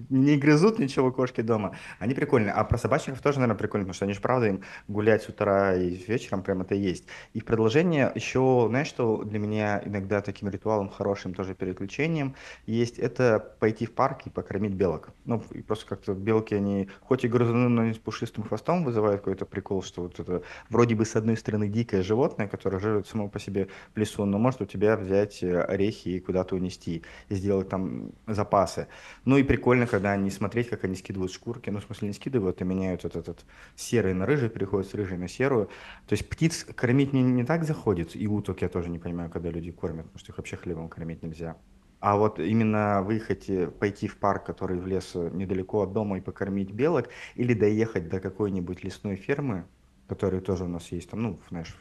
не 0.09 0.37
грызут 0.37 0.79
ничего 0.79 1.11
кошки 1.11 1.41
дома, 1.41 1.75
они 1.99 2.13
прикольные. 2.13 2.53
А 2.53 2.63
про 2.63 2.77
собачников 2.77 3.21
тоже, 3.21 3.39
наверное, 3.39 3.59
прикольно, 3.59 3.83
потому 3.83 3.93
что 3.93 4.05
они 4.05 4.13
же, 4.13 4.21
правда, 4.21 4.47
им 4.47 4.63
гулять 4.87 5.23
с 5.23 5.29
утра 5.29 5.75
и 5.75 5.97
вечером 6.07 6.43
прям 6.43 6.61
это 6.61 6.75
есть. 6.75 7.07
И 7.33 7.41
в 7.41 7.45
продолжение 7.45 8.09
еще, 8.15 8.67
знаешь, 8.69 8.87
что 8.87 9.23
для 9.25 9.37
меня 9.37 9.81
иногда 9.83 10.21
таким 10.21 10.47
ритуалом 10.47 10.87
хорошим, 10.87 11.33
тоже 11.33 11.53
переключением 11.55 12.35
есть, 12.65 12.97
это 12.97 13.55
пойти 13.59 13.85
в 13.85 13.91
парк 13.91 14.21
и 14.25 14.29
покормить 14.29 14.73
белок. 14.73 15.09
Ну, 15.25 15.43
и 15.51 15.61
просто 15.61 15.87
как-то 15.87 16.13
белки, 16.13 16.53
они, 16.55 16.89
хоть 17.01 17.25
и 17.25 17.27
грызуны, 17.27 17.67
но 17.67 17.93
с 17.93 17.97
пушистым 17.97 18.45
хвостом 18.45 18.85
вызывают 18.85 19.19
какой-то 19.19 19.45
прикол, 19.45 19.83
что 19.83 20.03
вот 20.03 20.21
это 20.21 20.41
вроде 20.69 20.95
бы 20.95 21.03
с 21.03 21.17
одной 21.17 21.35
стороны 21.35 21.67
дикое 21.67 22.01
животное, 22.01 22.47
которое 22.47 22.79
живет 22.79 23.07
само 23.07 23.27
по 23.27 23.39
себе 23.39 23.67
в 23.93 23.99
лесу, 23.99 24.23
но 24.23 24.37
может 24.37 24.61
у 24.61 24.65
тебя 24.65 24.95
взять 24.95 25.43
э, 25.43 25.64
орехи 25.65 26.09
и 26.09 26.19
куда-то 26.19 26.55
унести, 26.55 27.03
и 27.29 27.35
сделать 27.35 27.69
там 27.69 28.11
запасы. 28.27 28.87
Ну 29.25 29.37
и 29.37 29.43
прикольно, 29.43 29.87
когда 29.87 30.11
они 30.11 30.29
смотреть, 30.29 30.69
как 30.69 30.83
они 30.83 30.95
скидывают 30.95 31.31
шкурки, 31.31 31.69
ну 31.69 31.79
в 31.79 31.83
смысле 31.83 32.09
не 32.09 32.13
скидывают, 32.13 32.61
а 32.61 32.65
меняют 32.65 33.05
этот, 33.05 33.29
этот 33.29 33.45
серый 33.75 34.13
на 34.13 34.25
рыжий, 34.25 34.49
переходят 34.49 34.89
с 34.89 34.93
рыжей 34.93 35.17
на 35.17 35.27
серую. 35.27 35.67
То 36.07 36.13
есть 36.13 36.29
птиц 36.29 36.65
кормить 36.75 37.13
мне 37.13 37.23
не 37.23 37.43
так 37.43 37.63
заходит, 37.63 38.15
и 38.15 38.27
уток 38.27 38.61
я 38.61 38.69
тоже 38.69 38.89
не 38.89 38.99
понимаю, 38.99 39.29
когда 39.29 39.49
люди 39.49 39.71
кормят, 39.71 40.05
потому 40.05 40.19
что 40.19 40.31
их 40.31 40.37
вообще 40.37 40.57
хлебом 40.57 40.89
кормить 40.89 41.23
нельзя. 41.23 41.57
А 41.99 42.17
вот 42.17 42.39
именно 42.39 43.01
выехать, 43.01 43.49
пойти 43.79 44.07
в 44.07 44.17
парк, 44.17 44.45
который 44.45 44.77
в 44.77 44.85
лес 44.85 45.11
э, 45.15 45.29
недалеко 45.33 45.81
от 45.81 45.91
дома 45.91 46.17
и 46.19 46.21
покормить 46.21 46.71
белок, 46.71 47.09
или 47.33 47.55
доехать 47.55 48.09
до 48.09 48.19
какой-нибудь 48.19 48.83
лесной 48.83 49.15
фермы, 49.15 49.65
которая 50.07 50.41
тоже 50.41 50.65
у 50.65 50.67
нас 50.67 50.91
есть, 50.91 51.09
там, 51.09 51.23
ну, 51.23 51.39
знаешь, 51.49 51.75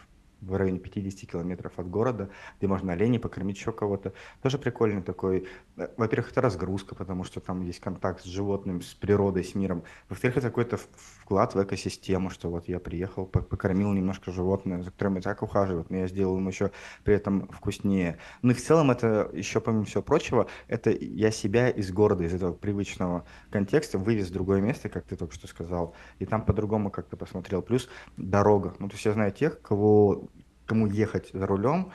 в 0.47 0.57
районе 0.57 0.79
50 0.79 1.31
километров 1.31 1.73
от 1.77 1.89
города, 1.89 2.31
где 2.59 2.67
можно 2.67 2.93
оленей 2.93 3.19
покормить, 3.19 3.57
еще 3.57 3.73
кого-то. 3.73 4.13
Тоже 4.43 4.59
прикольный 4.59 5.03
такой. 5.03 5.47
Э, 5.77 5.89
во-первых, 5.97 6.33
это 6.33 6.41
разгрузка, 6.41 6.95
потому 6.95 7.25
что 7.25 7.41
там 7.41 7.63
есть 7.63 7.81
контакт 7.81 8.23
с 8.23 8.25
животным, 8.25 8.83
с 8.83 8.95
природой, 8.95 9.45
с 9.45 9.55
миром. 9.55 9.85
Во-вторых, 10.09 10.39
это 10.39 10.49
какой-то 10.49 10.79
вклад 11.23 11.55
в 11.55 11.63
экосистему, 11.63 12.31
что 12.31 12.51
вот 12.51 12.69
я 12.69 12.79
приехал, 12.79 13.27
покормил 13.27 13.93
немножко 13.93 14.31
животное, 14.31 14.83
за 14.83 14.91
которым 14.91 15.19
и 15.19 15.21
так 15.21 15.43
ухаживают, 15.43 15.91
но 15.91 15.99
я 15.99 16.07
сделал 16.07 16.37
ему 16.37 16.49
еще 16.49 16.71
при 17.03 17.15
этом 17.15 17.49
вкуснее. 17.49 18.19
Ну 18.43 18.51
и 18.51 18.55
в 18.55 18.63
целом 18.63 18.91
это 18.91 19.31
еще, 19.33 19.61
помимо 19.61 19.85
всего 19.85 20.03
прочего, 20.03 20.47
это 20.69 20.91
я 20.91 21.31
себя 21.31 21.69
из 21.69 21.91
города, 21.93 22.25
из 22.25 22.35
этого 22.35 22.53
привычного 22.53 23.25
контекста 23.51 23.99
вывез 23.99 24.29
в 24.29 24.33
другое 24.33 24.61
место, 24.61 24.89
как 24.89 25.05
ты 25.05 25.17
только 25.17 25.35
что 25.35 25.47
сказал, 25.47 25.95
и 26.19 26.27
там 26.27 26.45
по-другому 26.45 26.91
как-то 26.91 27.17
посмотрел. 27.17 27.63
Плюс 27.63 27.89
дорога. 28.17 28.75
Ну, 28.79 28.89
то 28.89 28.95
есть 28.95 29.05
я 29.05 29.13
знаю 29.13 29.33
тех, 29.33 29.61
кого 29.63 30.29
кому 30.67 30.87
ехать 30.87 31.31
за 31.33 31.47
рулем 31.47 31.93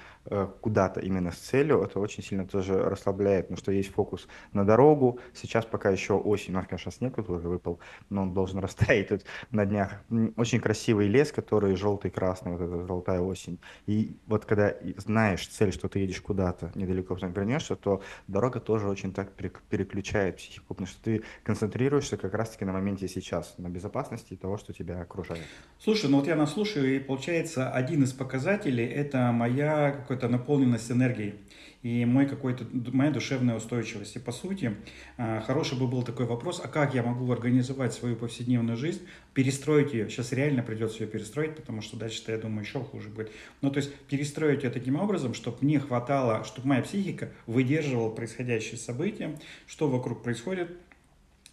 куда-то 0.62 1.00
именно 1.00 1.32
с 1.32 1.38
целью, 1.38 1.82
это 1.82 2.00
очень 2.00 2.24
сильно 2.24 2.46
тоже 2.46 2.74
расслабляет, 2.74 3.48
потому 3.48 3.58
что 3.58 3.72
есть 3.72 3.92
фокус 3.92 4.28
на 4.54 4.66
дорогу. 4.66 5.20
Сейчас 5.34 5.66
пока 5.66 5.90
еще 5.90 6.14
осень, 6.14 6.54
у 6.54 6.58
нас, 6.58 6.68
конечно, 6.68 6.92
снег 6.92 7.16
тут 7.16 7.30
уже 7.30 7.48
выпал, 7.48 7.80
но 8.10 8.24
он 8.24 8.34
должен 8.34 8.60
растаять 8.66 9.10
тут 9.10 9.24
на 9.52 9.66
днях. 9.66 10.02
Очень 10.36 10.60
красивый 10.60 11.08
лес, 11.08 11.32
который 11.32 11.76
желтый-красный, 11.76 12.52
вот 12.52 12.62
эта 12.62 12.86
золотая 12.86 13.20
осень. 13.22 13.60
И 13.86 14.18
вот 14.28 14.46
когда 14.46 14.74
знаешь 14.98 15.48
цель, 15.48 15.72
что 15.72 15.88
ты 15.88 16.00
едешь 16.00 16.22
куда-то, 16.22 16.72
недалеко 16.76 17.16
потом 17.16 17.32
вернешься, 17.32 17.76
то 17.76 18.02
дорога 18.28 18.60
тоже 18.60 18.88
очень 18.88 19.14
так 19.14 19.32
переключает 19.34 20.38
психику, 20.38 20.68
потому 20.70 20.88
что 20.88 21.02
ты 21.04 21.24
концентрируешься 21.44 22.18
как 22.18 22.34
раз-таки 22.34 22.66
на 22.66 22.74
моменте 22.74 23.08
сейчас, 23.08 23.56
на 23.58 23.70
безопасности 23.70 24.36
того, 24.36 24.58
что 24.58 24.74
тебя 24.74 25.02
окружает. 25.02 25.44
Слушай, 25.80 26.10
ну 26.10 26.18
вот 26.18 26.28
я 26.28 26.36
нас 26.36 26.54
слушаю, 26.54 26.96
и 26.96 27.00
получается 27.00 27.72
один 27.72 28.04
из 28.04 28.14
показателей 28.14 28.86
это 28.86 29.32
моя 29.32 29.92
какая-то 30.20 30.28
наполненность 30.28 30.92
энергией 30.92 31.36
и 31.82 32.04
мой 32.04 32.26
какой-то, 32.28 32.66
моя 32.92 33.10
душевная 33.10 33.56
устойчивость. 33.56 34.18
И 34.18 34.20
по 34.20 34.34
сути, 34.34 34.76
а, 35.18 35.40
хороший 35.40 35.78
бы 35.78 35.88
был 35.88 36.04
такой 36.04 36.26
вопрос, 36.26 36.62
а 36.62 36.68
как 36.68 36.94
я 36.94 37.04
могу 37.04 37.32
организовать 37.32 37.94
свою 37.94 38.18
повседневную 38.18 38.76
жизнь, 38.76 39.00
перестроить 39.34 39.94
ее? 39.94 40.10
Сейчас 40.10 40.34
реально 40.34 40.62
придется 40.62 41.04
ее 41.04 41.10
перестроить, 41.10 41.56
потому 41.56 41.82
что 41.82 41.96
дальше-то, 41.96 42.34
я 42.34 42.38
думаю, 42.38 42.66
еще 42.66 42.80
хуже 42.80 43.08
будет. 43.08 43.32
Ну, 43.62 43.72
то 43.72 43.78
есть 43.78 43.94
перестроить 44.10 44.64
ее 44.64 44.72
таким 44.72 44.98
образом, 44.98 45.34
чтобы 45.34 45.58
мне 45.62 45.80
хватало, 45.80 46.44
чтобы 46.44 46.68
моя 46.68 46.82
психика 46.82 47.30
выдерживала 47.48 48.10
происходящие 48.10 48.78
события, 48.78 49.40
что 49.66 49.88
вокруг 49.88 50.22
происходит, 50.22 50.70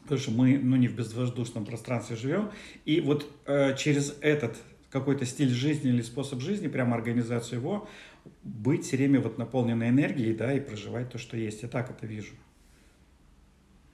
потому 0.02 0.20
что 0.20 0.32
мы 0.32 0.58
ну, 0.58 0.74
не 0.74 0.88
в 0.88 0.96
безвоздушном 0.96 1.64
пространстве 1.64 2.16
живем. 2.16 2.50
И 2.84 3.00
вот 3.00 3.30
э, 3.46 3.76
через 3.76 4.16
этот 4.20 4.56
какой-то 4.90 5.26
стиль 5.26 5.50
жизни 5.50 5.90
или 5.90 6.02
способ 6.02 6.40
жизни, 6.40 6.68
прямо 6.68 6.96
организацию 6.96 7.60
его, 7.60 7.88
быть 8.42 8.84
все 8.84 8.96
время 8.96 9.20
вот 9.20 9.38
наполненной 9.38 9.88
энергией, 9.88 10.34
да, 10.34 10.52
и 10.52 10.60
проживать 10.60 11.10
то, 11.10 11.18
что 11.18 11.36
есть. 11.36 11.62
Я 11.62 11.68
так 11.68 11.90
это 11.90 12.06
вижу. 12.06 12.34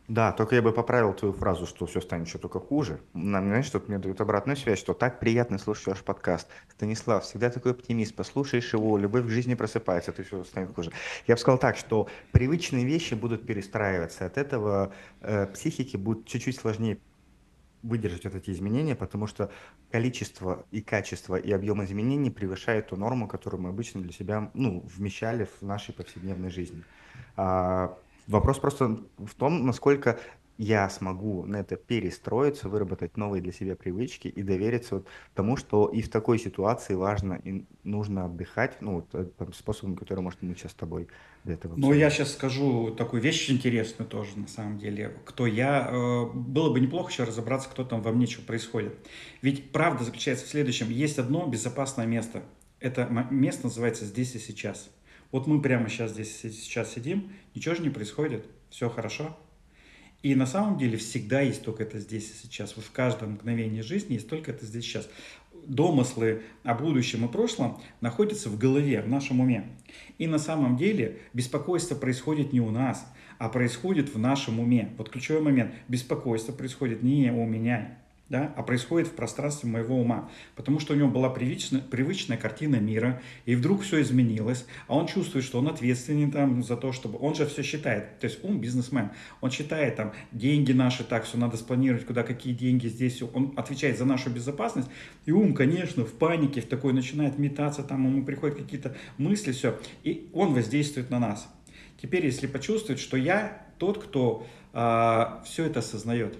Да, 0.08 0.32
только 0.32 0.56
я 0.56 0.62
бы 0.62 0.72
поправил 0.72 1.14
твою 1.14 1.32
фразу, 1.32 1.64
что 1.64 1.86
все 1.86 2.00
станет 2.00 2.26
еще 2.26 2.38
только 2.38 2.58
хуже. 2.58 3.00
Нам, 3.14 3.46
знаешь, 3.46 3.66
что 3.66 3.82
мне 3.86 3.98
дают 3.98 4.20
обратную 4.20 4.56
связь, 4.56 4.78
что 4.78 4.94
так 4.94 5.20
приятно 5.20 5.58
слушать 5.58 5.86
ваш 5.86 6.02
подкаст. 6.02 6.48
Станислав, 6.68 7.24
всегда 7.24 7.50
такой 7.50 7.72
оптимист, 7.72 8.14
послушаешь 8.14 8.72
его, 8.74 8.98
любовь 8.98 9.24
в 9.24 9.28
жизни 9.28 9.54
просыпается, 9.54 10.12
то 10.12 10.22
все 10.24 10.44
станет 10.44 10.74
хуже. 10.74 10.90
Я 11.26 11.36
бы 11.36 11.40
сказал 11.40 11.58
так, 11.58 11.76
что 11.76 12.08
привычные 12.32 12.84
вещи 12.84 13.14
будут 13.14 13.46
перестраиваться, 13.46 14.26
от 14.26 14.36
этого 14.36 14.92
э, 15.20 15.46
психике 15.46 15.96
будет 15.98 16.26
чуть-чуть 16.26 16.58
сложнее 16.58 16.98
выдержать 17.82 18.24
вот 18.24 18.34
эти 18.34 18.50
изменения, 18.50 18.94
потому 18.94 19.26
что 19.26 19.50
количество 19.90 20.64
и 20.70 20.80
качество 20.80 21.36
и 21.36 21.50
объем 21.50 21.82
изменений 21.84 22.30
превышает 22.30 22.88
ту 22.88 22.96
норму, 22.96 23.28
которую 23.28 23.62
мы 23.62 23.70
обычно 23.70 24.00
для 24.00 24.12
себя 24.12 24.50
ну, 24.54 24.84
вмещали 24.96 25.44
в 25.44 25.62
нашей 25.62 25.94
повседневной 25.94 26.50
жизни. 26.50 26.84
А, 27.36 27.96
вопрос 28.26 28.58
просто 28.58 29.00
в 29.18 29.34
том, 29.34 29.66
насколько 29.66 30.18
я 30.58 30.88
смогу 30.90 31.44
на 31.44 31.56
это 31.56 31.76
перестроиться, 31.76 32.68
выработать 32.68 33.16
новые 33.16 33.42
для 33.42 33.52
себя 33.52 33.74
привычки 33.74 34.28
и 34.28 34.42
довериться 34.42 34.96
вот 34.96 35.06
тому, 35.34 35.56
что 35.56 35.88
и 35.88 36.02
в 36.02 36.10
такой 36.10 36.38
ситуации 36.38 36.94
важно 36.94 37.40
и 37.42 37.64
нужно 37.82 38.26
отдыхать, 38.26 38.80
ну, 38.80 38.96
вот, 38.96 39.08
э, 39.14 39.26
способом, 39.54 39.96
который, 39.96 40.20
может, 40.20 40.42
мы 40.42 40.54
сейчас 40.54 40.72
с 40.72 40.76
тобой 40.76 41.08
этого. 41.44 41.74
Ну, 41.76 41.92
я 41.92 42.10
сейчас 42.10 42.32
скажу 42.32 42.94
такую 42.94 43.22
вещь 43.22 43.50
интересную 43.50 44.08
тоже, 44.08 44.38
на 44.38 44.48
самом 44.48 44.78
деле. 44.78 45.16
Кто 45.24 45.46
я? 45.46 45.88
Э, 45.90 46.26
было 46.32 46.72
бы 46.72 46.80
неплохо 46.80 47.10
еще 47.10 47.24
разобраться, 47.24 47.68
кто 47.68 47.84
там 47.84 48.02
во 48.02 48.12
мне, 48.12 48.26
что 48.26 48.42
происходит. 48.42 48.94
Ведь 49.40 49.70
правда 49.72 50.04
заключается 50.04 50.46
в 50.46 50.48
следующем. 50.48 50.90
Есть 50.90 51.18
одно 51.18 51.46
безопасное 51.46 52.06
место. 52.06 52.42
Это 52.80 53.06
место 53.30 53.64
называется 53.64 54.04
«здесь 54.04 54.34
и 54.34 54.38
сейчас». 54.38 54.90
Вот 55.30 55.46
мы 55.46 55.62
прямо 55.62 55.88
сейчас 55.88 56.10
здесь 56.10 56.44
и 56.44 56.50
сейчас 56.50 56.92
сидим, 56.92 57.32
ничего 57.54 57.74
же 57.74 57.82
не 57.82 57.88
происходит, 57.88 58.44
все 58.68 58.90
хорошо, 58.90 59.34
и 60.22 60.36
на 60.36 60.46
самом 60.46 60.78
деле 60.78 60.98
всегда 60.98 61.40
есть 61.40 61.64
только 61.64 61.82
это 61.82 61.98
здесь 61.98 62.30
и 62.30 62.34
сейчас. 62.34 62.76
Вот 62.76 62.84
в 62.84 62.92
каждом 62.92 63.32
мгновении 63.32 63.80
жизни 63.80 64.14
есть 64.14 64.28
только 64.28 64.52
это 64.52 64.64
здесь 64.66 64.84
и 64.84 64.88
сейчас. 64.88 65.08
Домыслы 65.66 66.42
о 66.64 66.74
будущем 66.74 67.24
и 67.24 67.28
прошлом 67.28 67.80
находятся 68.00 68.48
в 68.48 68.58
голове, 68.58 69.00
в 69.02 69.08
нашем 69.08 69.40
уме. 69.40 69.64
И 70.18 70.26
на 70.26 70.38
самом 70.38 70.76
деле 70.76 71.18
беспокойство 71.32 71.94
происходит 71.94 72.52
не 72.52 72.60
у 72.60 72.70
нас, 72.70 73.06
а 73.38 73.48
происходит 73.48 74.14
в 74.14 74.18
нашем 74.18 74.60
уме. 74.60 74.90
Вот 74.98 75.08
ключевой 75.08 75.42
момент. 75.42 75.72
Беспокойство 75.88 76.52
происходит 76.52 77.02
не 77.02 77.30
у 77.30 77.44
меня, 77.46 77.98
да, 78.28 78.52
а 78.56 78.62
происходит 78.62 79.08
в 79.08 79.12
пространстве 79.12 79.68
моего 79.68 80.00
ума. 80.00 80.30
Потому 80.56 80.80
что 80.80 80.94
у 80.94 80.96
него 80.96 81.08
была 81.08 81.28
привычная, 81.28 81.80
привычная 81.80 82.36
картина 82.38 82.76
мира, 82.76 83.20
и 83.44 83.54
вдруг 83.54 83.82
все 83.82 84.00
изменилось, 84.00 84.66
а 84.88 84.96
он 84.96 85.06
чувствует, 85.06 85.44
что 85.44 85.58
он 85.58 85.68
ответственен 85.68 86.30
там 86.30 86.62
за 86.62 86.76
то, 86.76 86.92
чтобы... 86.92 87.18
Он 87.18 87.34
же 87.34 87.46
все 87.46 87.62
считает, 87.62 88.18
то 88.20 88.26
есть 88.26 88.42
ум 88.42 88.58
бизнесмен, 88.60 89.10
он 89.40 89.50
считает 89.50 89.96
там 89.96 90.12
деньги 90.32 90.72
наши, 90.72 91.04
так, 91.04 91.24
все 91.24 91.36
надо 91.36 91.56
спланировать, 91.56 92.06
куда 92.06 92.22
какие 92.22 92.54
деньги 92.54 92.88
здесь, 92.88 93.22
он 93.22 93.52
отвечает 93.56 93.98
за 93.98 94.06
нашу 94.06 94.30
безопасность, 94.30 94.88
и 95.26 95.32
ум, 95.32 95.54
конечно, 95.54 96.04
в 96.04 96.12
панике, 96.14 96.62
в 96.62 96.66
такой 96.66 96.92
начинает 96.92 97.38
метаться, 97.38 97.82
там 97.82 98.06
ему 98.06 98.24
приходят 98.24 98.56
какие-то 98.56 98.96
мысли, 99.18 99.52
все, 99.52 99.78
и 100.04 100.30
он 100.32 100.54
воздействует 100.54 101.10
на 101.10 101.18
нас. 101.18 101.48
Теперь, 102.00 102.24
если 102.24 102.46
почувствовать, 102.46 103.00
что 103.00 103.16
я 103.16 103.66
тот, 103.78 104.02
кто 104.02 104.46
а, 104.72 105.42
все 105.44 105.64
это 105.64 105.80
осознает, 105.80 106.36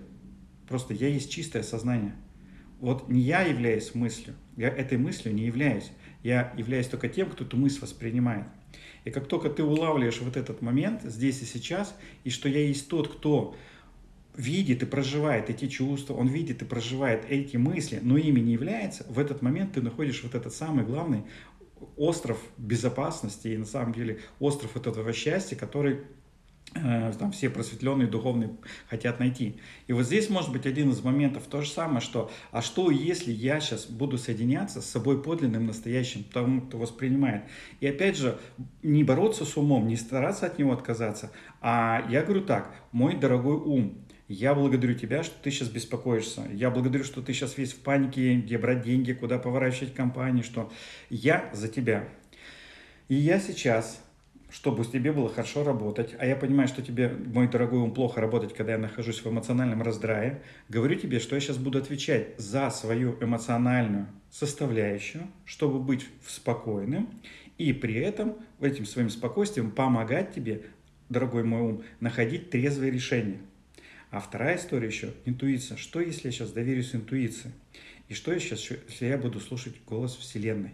Просто 0.73 0.95
я 0.95 1.09
есть 1.09 1.31
чистое 1.31 1.63
сознание. 1.63 2.15
Вот 2.81 3.11
не 3.11 3.21
я 3.21 3.43
являюсь 3.43 3.95
мыслью, 3.95 4.35
я 4.57 4.69
этой 4.69 4.97
мыслью 4.97 5.35
не 5.35 5.45
являюсь. 5.45 5.91
Я 6.23 6.55
являюсь 6.57 6.87
только 6.87 7.11
тем, 7.11 7.29
кто 7.29 7.45
эту 7.45 7.59
мысль 7.59 7.83
воспринимает. 7.83 8.47
И 9.05 9.11
как 9.11 9.29
только 9.29 9.51
ты 9.51 9.63
улавливаешь 9.63 10.23
вот 10.23 10.39
этот 10.39 10.63
момент 10.63 11.03
здесь 11.03 11.43
и 11.43 11.45
сейчас, 11.45 11.95
и 12.25 12.31
что 12.31 12.49
я 12.49 12.61
есть 12.61 12.89
тот, 12.89 13.13
кто 13.13 13.55
видит 14.35 14.83
и 14.83 14.87
проживает 14.87 15.51
эти 15.51 15.69
чувства, 15.69 16.15
он 16.15 16.29
видит 16.29 16.63
и 16.63 16.65
проживает 16.65 17.27
эти 17.29 17.59
мысли, 17.59 17.99
но 18.01 18.17
ими 18.17 18.41
не 18.41 18.55
является, 18.55 19.05
в 19.11 19.19
этот 19.19 19.43
момент 19.43 19.75
ты 19.75 19.83
находишь 19.83 20.23
вот 20.23 20.35
этот 20.35 20.55
самый 20.55 20.87
главный 20.87 21.25
остров 21.99 22.39
безопасности 22.57 23.49
и 23.49 23.59
на 23.59 23.67
самом 23.67 23.93
деле 23.93 24.21
остров 24.41 24.71
вот 24.73 24.87
этого 24.87 25.13
счастья, 25.13 25.55
который 25.55 25.99
там 26.75 27.33
все 27.33 27.51
просветленные, 27.51 28.09
духовные 28.09 28.51
хотят 28.89 29.21
найти. 29.21 29.57
И 29.87 29.93
вот 29.93 30.05
здесь 30.05 30.31
может 30.31 30.53
быть 30.53 30.67
один 30.67 30.91
из 30.91 31.03
моментов 31.03 31.45
то 31.49 31.61
же 31.61 31.71
самое, 31.71 32.01
что 32.01 32.31
а 32.51 32.63
что 32.63 32.91
если 32.91 33.31
я 33.33 33.61
сейчас 33.61 33.87
буду 33.87 34.19
соединяться 34.19 34.81
с 34.81 34.87
собой 34.87 35.23
подлинным, 35.23 35.67
настоящим, 35.67 36.25
тому, 36.25 36.63
кто 36.63 36.79
воспринимает. 36.79 37.45
И 37.81 37.87
опять 37.87 38.17
же, 38.17 38.39
не 38.83 39.05
бороться 39.05 39.45
с 39.45 39.57
умом, 39.57 39.87
не 39.87 39.97
стараться 39.97 40.47
от 40.47 40.59
него 40.59 40.73
отказаться, 40.73 41.31
а 41.61 42.07
я 42.09 42.23
говорю 42.23 42.43
так, 42.43 42.75
мой 42.93 43.17
дорогой 43.17 43.57
ум, 43.57 43.99
я 44.29 44.55
благодарю 44.55 44.95
тебя, 44.95 45.23
что 45.23 45.35
ты 45.43 45.51
сейчас 45.51 45.69
беспокоишься. 45.69 46.49
Я 46.53 46.71
благодарю, 46.71 47.05
что 47.05 47.21
ты 47.21 47.35
сейчас 47.35 47.59
весь 47.59 47.75
в 47.75 47.81
панике, 47.81 48.37
где 48.37 48.57
брать 48.57 48.83
деньги, 48.83 49.13
куда 49.13 49.39
поворачивать 49.39 49.95
компании, 49.95 50.43
что 50.43 50.73
я 51.11 51.51
за 51.53 51.69
тебя. 51.69 52.09
И 53.09 53.15
я 53.15 53.39
сейчас 53.41 54.03
чтобы 54.53 54.85
тебе 54.85 55.13
было 55.13 55.31
хорошо 55.31 55.65
работать, 55.65 56.15
а 56.19 56.27
я 56.27 56.37
понимаю, 56.37 56.69
что 56.69 56.83
тебе, 56.83 57.09
мой 57.09 57.49
дорогой 57.49 57.81
ум, 57.81 57.95
плохо 57.95 58.21
работать, 58.21 58.55
когда 58.55 58.73
я 58.73 58.79
нахожусь 58.79 59.25
в 59.25 59.27
эмоциональном 59.27 59.81
раздрае, 59.81 60.43
говорю 60.69 60.95
тебе, 60.95 61.21
что 61.21 61.35
я 61.35 61.41
сейчас 61.41 61.57
буду 61.57 61.79
отвечать 61.79 62.39
за 62.39 62.69
свою 62.69 63.17
эмоциональную 63.23 64.09
составляющую, 64.31 65.27
чтобы 65.47 65.81
быть 65.81 66.07
спокойным, 66.27 67.09
и 67.57 67.73
при 67.73 67.95
этом 67.95 68.37
этим 68.61 68.85
своим 68.85 69.09
спокойствием 69.09 69.71
помогать 69.71 70.35
тебе, 70.35 70.67
дорогой 71.09 71.45
мой 71.45 71.63
ум, 71.63 71.85
находить 72.01 72.51
трезвые 72.51 72.91
решения. 72.91 73.39
А 74.11 74.21
вторая 74.21 74.59
история 74.59 74.87
еще– 74.87 75.15
интуиция. 75.25 75.79
Что, 75.79 76.01
если 76.01 76.29
я 76.29 76.33
сейчас 76.33 76.53
доверюсь 76.53 76.95
интуиции? 76.95 77.53
И 78.09 78.15
что 78.15 78.31
я 78.33 78.39
сейчас, 78.39 78.71
если 78.71 79.07
я 79.07 79.17
буду 79.17 79.41
слушать 79.41 79.77
голос 79.87 80.15
Вселенной? 80.15 80.73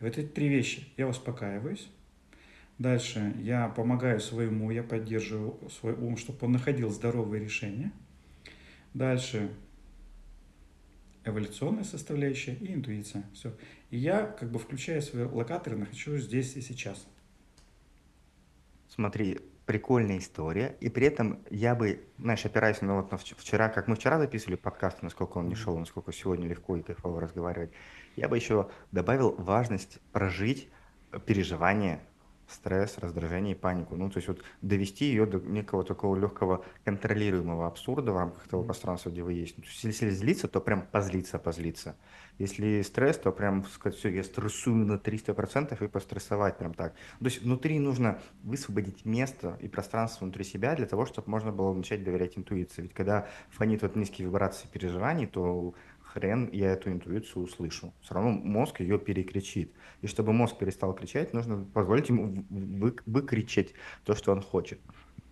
И 0.00 0.04
вот 0.04 0.18
эти 0.18 0.26
три 0.26 0.48
вещи. 0.48 0.86
Я 0.98 1.08
успокаиваюсь, 1.08 1.88
Дальше 2.78 3.34
я 3.38 3.68
помогаю 3.68 4.18
своему, 4.20 4.70
я 4.70 4.82
поддерживаю 4.82 5.70
свой 5.70 5.94
ум, 5.94 6.16
чтобы 6.16 6.38
он 6.42 6.52
находил 6.52 6.90
здоровые 6.90 7.42
решения. 7.42 7.92
Дальше 8.94 9.50
эволюционная 11.24 11.84
составляющая 11.84 12.54
и 12.54 12.74
интуиция. 12.74 13.24
Все. 13.32 13.52
И 13.90 13.96
я 13.96 14.26
как 14.26 14.50
бы 14.50 14.58
включаю 14.58 15.02
свои 15.02 15.24
локаторы, 15.24 15.76
нахожусь 15.76 16.24
здесь 16.24 16.56
и 16.56 16.60
сейчас. 16.60 17.06
Смотри, 18.88 19.40
прикольная 19.66 20.18
история, 20.18 20.76
и 20.80 20.88
при 20.88 21.06
этом 21.06 21.40
я 21.50 21.74
бы, 21.74 22.04
знаешь, 22.18 22.44
опираясь 22.44 22.80
на 22.82 22.96
вот 22.96 23.10
на 23.10 23.18
вчера, 23.18 23.68
как 23.68 23.88
мы 23.88 23.96
вчера 23.96 24.18
записывали 24.18 24.56
подкаст, 24.56 25.02
насколько 25.02 25.38
он 25.38 25.48
не 25.48 25.54
шел, 25.54 25.78
насколько 25.78 26.12
сегодня 26.12 26.46
легко 26.46 26.76
и 26.76 26.82
кайфово 26.82 27.20
разговаривать, 27.20 27.70
я 28.16 28.28
бы 28.28 28.36
еще 28.36 28.68
добавил 28.92 29.34
важность 29.36 30.00
прожить 30.12 30.68
переживание 31.26 32.00
стресс, 32.48 32.98
раздражение 32.98 33.54
и 33.54 33.58
панику. 33.58 33.96
Ну, 33.96 34.10
то 34.10 34.18
есть 34.18 34.28
вот 34.28 34.42
довести 34.62 35.06
ее 35.06 35.26
до 35.26 35.38
некого 35.38 35.84
такого 35.84 36.16
легкого 36.16 36.64
контролируемого 36.84 37.66
абсурда 37.66 38.12
в 38.12 38.16
рамках 38.16 38.46
того 38.48 38.62
пространства, 38.62 39.10
где 39.10 39.22
вы 39.22 39.34
есть. 39.34 39.56
Ну, 39.58 39.64
если 39.82 40.10
злиться, 40.10 40.48
то 40.48 40.60
прям 40.60 40.86
позлиться, 40.86 41.38
позлиться. 41.38 41.96
Если 42.38 42.82
стресс, 42.82 43.18
то 43.18 43.30
прям 43.30 43.64
сказать, 43.66 43.98
все, 43.98 44.08
я 44.08 44.24
стрессую 44.24 44.86
на 44.86 44.94
300% 44.94 45.84
и 45.84 45.88
пострессовать 45.88 46.58
прям 46.58 46.74
так. 46.74 46.94
То 47.20 47.24
есть 47.24 47.42
внутри 47.42 47.78
нужно 47.78 48.20
высвободить 48.42 49.04
место 49.04 49.56
и 49.60 49.68
пространство 49.68 50.24
внутри 50.24 50.44
себя 50.44 50.74
для 50.74 50.86
того, 50.86 51.06
чтобы 51.06 51.30
можно 51.30 51.52
было 51.52 51.72
начать 51.72 52.02
доверять 52.02 52.36
интуиции. 52.36 52.82
Ведь 52.82 52.94
когда 52.94 53.28
фонит 53.50 53.82
вот 53.82 53.94
низкие 53.94 54.26
вибрации 54.26 54.66
переживаний, 54.66 55.26
то 55.26 55.74
хрен 56.14 56.48
я 56.52 56.70
эту 56.70 56.90
интуицию 56.90 57.44
услышу. 57.44 57.92
Все 58.00 58.14
равно 58.14 58.30
мозг 58.30 58.80
ее 58.80 58.98
перекричит. 58.98 59.72
И 60.00 60.06
чтобы 60.06 60.32
мозг 60.32 60.56
перестал 60.56 60.94
кричать, 60.94 61.34
нужно 61.34 61.64
позволить 61.64 62.08
ему 62.08 62.46
вы, 62.48 62.96
выкричать 63.04 63.74
то, 64.04 64.14
что 64.14 64.30
он 64.32 64.40
хочет. 64.40 64.80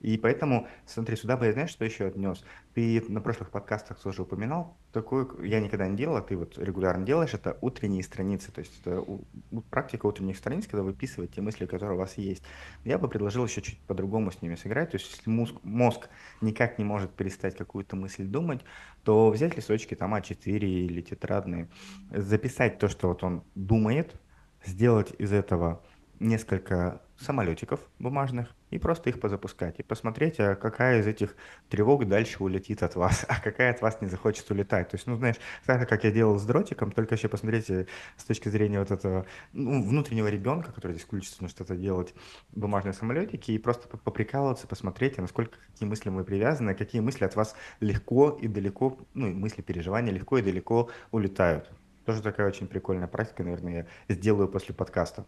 И 0.03 0.19
поэтому, 0.19 0.67
смотри, 0.85 1.15
сюда 1.15 1.37
бы, 1.37 1.53
знаешь, 1.53 1.71
что 1.71 1.85
еще 1.85 2.07
отнес? 2.07 2.45
Ты 2.75 3.05
на 3.09 3.21
прошлых 3.21 3.51
подкастах 3.51 4.01
тоже 4.01 4.23
упоминал, 4.23 4.77
такую, 4.93 5.45
я 5.45 5.61
никогда 5.61 5.87
не 5.87 5.97
делал, 5.97 6.17
а 6.17 6.23
ты 6.23 6.37
вот 6.37 6.59
регулярно 6.59 7.07
делаешь, 7.07 7.35
это 7.35 7.57
утренние 7.61 8.03
страницы, 8.03 8.51
то 8.51 8.59
есть 8.59 8.81
это 8.81 9.01
у, 9.01 9.25
практика 9.71 10.07
утренних 10.07 10.37
страниц, 10.37 10.67
когда 10.67 10.83
вы 10.83 10.91
выписываете 10.91 11.35
те 11.35 11.41
мысли, 11.41 11.67
которые 11.67 11.95
у 11.95 12.01
вас 12.01 12.19
есть. 12.19 12.43
Я 12.85 12.99
бы 12.99 13.07
предложил 13.09 13.47
еще 13.47 13.63
чуть 13.63 13.79
по-другому 13.83 14.33
с 14.33 14.43
ними 14.43 14.57
сыграть, 14.57 14.91
то 14.91 14.97
есть 14.97 15.09
если 15.09 15.31
мозг, 15.31 15.55
мозг 15.63 16.09
никак 16.41 16.79
не 16.79 16.85
может 16.85 17.13
перестать 17.13 17.57
какую-то 17.57 17.95
мысль 17.95 18.25
думать, 18.25 18.63
то 19.05 19.31
взять 19.31 19.57
листочки 19.57 19.95
там 19.95 20.17
А4 20.17 20.59
или 20.59 21.01
тетрадные, 21.01 21.69
записать 22.11 22.81
то, 22.81 22.89
что 22.89 23.07
вот 23.07 23.23
он 23.23 23.45
думает, 23.55 24.21
сделать 24.65 25.15
из 25.19 25.33
этого 25.33 25.81
несколько 26.19 27.03
самолетиков 27.23 27.81
бумажных 27.99 28.55
и 28.71 28.79
просто 28.79 29.11
их 29.11 29.21
позапускать. 29.21 29.79
И 29.79 29.83
посмотреть, 29.83 30.41
а 30.41 30.55
какая 30.55 31.01
из 31.01 31.07
этих 31.07 31.37
тревог 31.69 32.07
дальше 32.09 32.43
улетит 32.43 32.83
от 32.83 32.97
вас, 32.97 33.25
а 33.29 33.41
какая 33.41 33.71
от 33.71 33.81
вас 33.81 34.01
не 34.01 34.09
захочет 34.09 34.51
улетать. 34.51 34.91
То 34.91 34.97
есть, 34.97 35.07
ну, 35.07 35.17
знаешь, 35.17 35.37
так 35.65 35.89
как 35.89 36.05
я 36.05 36.11
делал 36.11 36.39
с 36.39 36.45
дротиком, 36.45 36.91
только 36.91 37.15
еще 37.15 37.29
посмотрите 37.29 37.87
с 38.17 38.25
точки 38.25 38.49
зрения 38.49 38.79
вот 38.79 38.91
этого 38.91 39.27
ну, 39.53 39.83
внутреннего 39.83 40.29
ребенка, 40.29 40.73
который 40.73 40.93
здесь 40.93 41.05
включится 41.05 41.43
на 41.43 41.49
что-то 41.49 41.77
делать, 41.77 42.15
бумажные 42.53 42.93
самолетики, 42.93 43.53
и 43.53 43.59
просто 43.59 43.89
поприкалываться, 43.89 44.67
посмотреть, 44.67 45.19
а 45.19 45.23
насколько 45.23 45.59
какие 45.71 45.89
мысли 45.89 46.11
мы 46.11 46.25
привязаны, 46.25 46.75
какие 46.75 47.01
мысли 47.01 47.25
от 47.25 47.37
вас 47.37 47.55
легко 47.81 48.31
и 48.31 48.49
далеко, 48.49 48.99
ну, 49.15 49.29
мысли, 49.33 49.63
переживания 49.63 50.13
легко 50.13 50.39
и 50.39 50.43
далеко 50.43 50.91
улетают. 51.11 51.71
Тоже 52.05 52.21
такая 52.21 52.49
очень 52.49 52.67
прикольная 52.67 53.07
практика, 53.07 53.45
наверное, 53.45 53.87
я 54.09 54.15
сделаю 54.15 54.49
после 54.49 54.75
подкаста. 54.75 55.25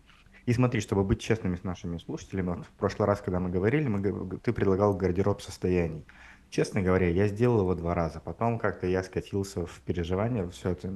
И 0.46 0.52
смотри, 0.52 0.80
чтобы 0.80 1.04
быть 1.04 1.20
честными 1.20 1.56
с 1.56 1.64
нашими 1.64 1.98
слушателями, 1.98 2.48
вот 2.48 2.66
в 2.66 2.70
прошлый 2.70 3.06
раз, 3.06 3.20
когда 3.20 3.40
мы 3.40 3.48
говорили, 3.48 3.88
мы, 3.88 4.38
ты 4.40 4.52
предлагал 4.52 4.94
гардероб 4.94 5.40
состояний. 5.40 6.04
Честно 6.54 6.82
говоря, 6.82 7.08
я 7.08 7.26
сделал 7.26 7.62
его 7.62 7.74
два 7.74 7.94
раза. 7.94 8.20
Потом 8.20 8.60
как-то 8.60 8.86
я 8.86 9.02
скатился 9.02 9.66
в 9.66 9.80
переживания, 9.80 10.46
все 10.50 10.70
это 10.70 10.88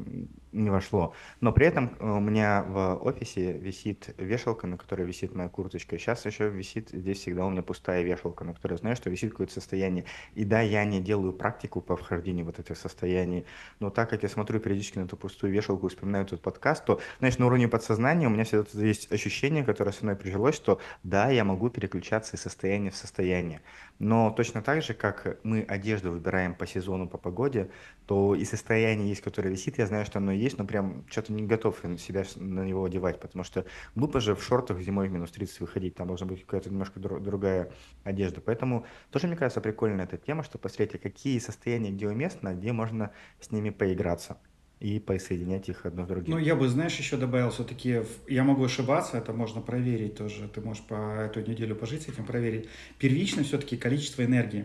не 0.53 0.71
вошло. 0.71 1.14
Но 1.40 1.53
при 1.53 1.66
этом 1.66 1.97
э, 1.99 2.09
у 2.09 2.21
меня 2.21 2.62
в 2.62 2.94
офисе 3.03 3.55
висит 3.55 4.14
вешалка, 4.18 4.68
на 4.68 4.77
которой 4.77 5.05
висит 5.05 5.35
моя 5.35 5.49
курточка. 5.49 5.99
Сейчас 5.99 6.25
еще 6.27 6.49
висит, 6.49 6.90
здесь 6.90 7.18
всегда 7.18 7.44
у 7.44 7.51
меня 7.51 7.62
пустая 7.62 8.05
вешалка, 8.05 8.44
на 8.44 8.55
которой 8.55 8.79
знаю, 8.79 8.94
что 8.94 9.11
висит 9.11 9.33
какое-то 9.33 9.53
состояние. 9.53 10.05
И 10.37 10.44
да, 10.44 10.61
я 10.61 10.85
не 10.85 11.01
делаю 11.01 11.33
практику 11.33 11.81
по 11.81 11.97
вхождению 11.97 12.47
вот 12.47 12.61
этих 12.61 12.79
состояний, 12.79 13.44
но 13.81 13.90
так 13.90 14.11
как 14.11 14.23
я 14.23 14.29
смотрю 14.29 14.61
периодически 14.61 15.01
на 15.01 15.07
эту 15.07 15.16
пустую 15.16 15.53
вешалку 15.53 15.88
и 15.88 15.90
вспоминаю 15.90 16.25
этот 16.25 16.40
подкаст, 16.40 16.85
то, 16.85 17.01
знаешь, 17.18 17.37
на 17.38 17.47
уровне 17.47 17.66
подсознания 17.66 18.29
у 18.29 18.31
меня 18.31 18.44
всегда 18.44 18.64
есть 18.81 19.11
ощущение, 19.11 19.64
которое 19.64 19.90
со 19.90 20.05
мной 20.05 20.14
прижилось, 20.14 20.55
что 20.55 20.81
да, 21.03 21.31
я 21.31 21.42
могу 21.42 21.68
переключаться 21.68 22.37
из 22.37 22.42
состояния 22.42 22.92
в 22.92 22.97
состояние. 22.97 23.61
Но 23.98 24.30
точно 24.30 24.62
так 24.62 24.82
же, 24.82 24.94
как 24.94 25.38
мы 25.42 25.62
одежду 25.62 26.12
выбираем 26.12 26.54
по 26.54 26.66
сезону, 26.66 27.08
по 27.08 27.18
погоде, 27.18 27.70
то 28.06 28.34
и 28.34 28.44
состояние 28.44 29.08
есть, 29.08 29.22
которое 29.22 29.50
висит, 29.50 29.78
я 29.78 29.87
знаю, 29.87 30.06
что 30.06 30.18
оно 30.18 30.30
есть, 30.30 30.56
но 30.56 30.64
прям 30.64 31.04
что-то 31.11 31.32
не 31.32 31.46
готов 31.46 31.82
себя 31.98 32.24
на 32.37 32.64
него 32.64 32.84
одевать, 32.84 33.20
потому 33.20 33.44
что 33.44 33.66
глупо 33.96 34.20
же 34.20 34.37
в 34.37 34.42
шортах 34.42 34.80
зимой 34.80 35.08
в 35.08 35.12
минус 35.12 35.32
30 35.32 35.61
выходить, 35.61 35.96
там 35.96 36.06
должна 36.06 36.26
быть 36.26 36.44
какая-то 36.44 36.70
немножко 36.70 37.00
другая 37.00 37.72
одежда. 38.04 38.40
Поэтому 38.40 38.87
тоже, 39.11 39.26
мне 39.26 39.37
кажется, 39.37 39.61
прикольная 39.61 40.04
эта 40.04 40.16
тема, 40.16 40.44
что 40.44 40.58
посмотрите, 40.58 40.98
какие 40.98 41.38
состояния 41.38 41.90
где 41.90 42.08
уместно, 42.08 42.54
где 42.54 42.72
можно 42.72 43.11
с 43.40 43.50
ними 43.50 43.70
поиграться 43.70 44.38
и 44.80 45.00
присоединять 45.00 45.68
их 45.68 45.86
одно 45.86 46.04
с 46.04 46.08
другим. 46.08 46.30
Ну, 46.30 46.38
я 46.38 46.54
бы, 46.54 46.68
знаешь, 46.68 46.96
еще 46.96 47.16
добавил 47.16 47.50
все-таки, 47.50 48.02
я 48.28 48.44
могу 48.44 48.64
ошибаться, 48.64 49.18
это 49.18 49.32
можно 49.32 49.60
проверить 49.60 50.16
тоже, 50.16 50.48
ты 50.48 50.60
можешь 50.60 50.84
по 50.84 51.20
эту 51.20 51.40
неделю 51.40 51.74
пожить 51.74 52.02
с 52.02 52.08
этим, 52.08 52.24
проверить. 52.24 52.68
Первично 52.98 53.42
все-таки 53.42 53.76
количество 53.76 54.24
энергии. 54.24 54.64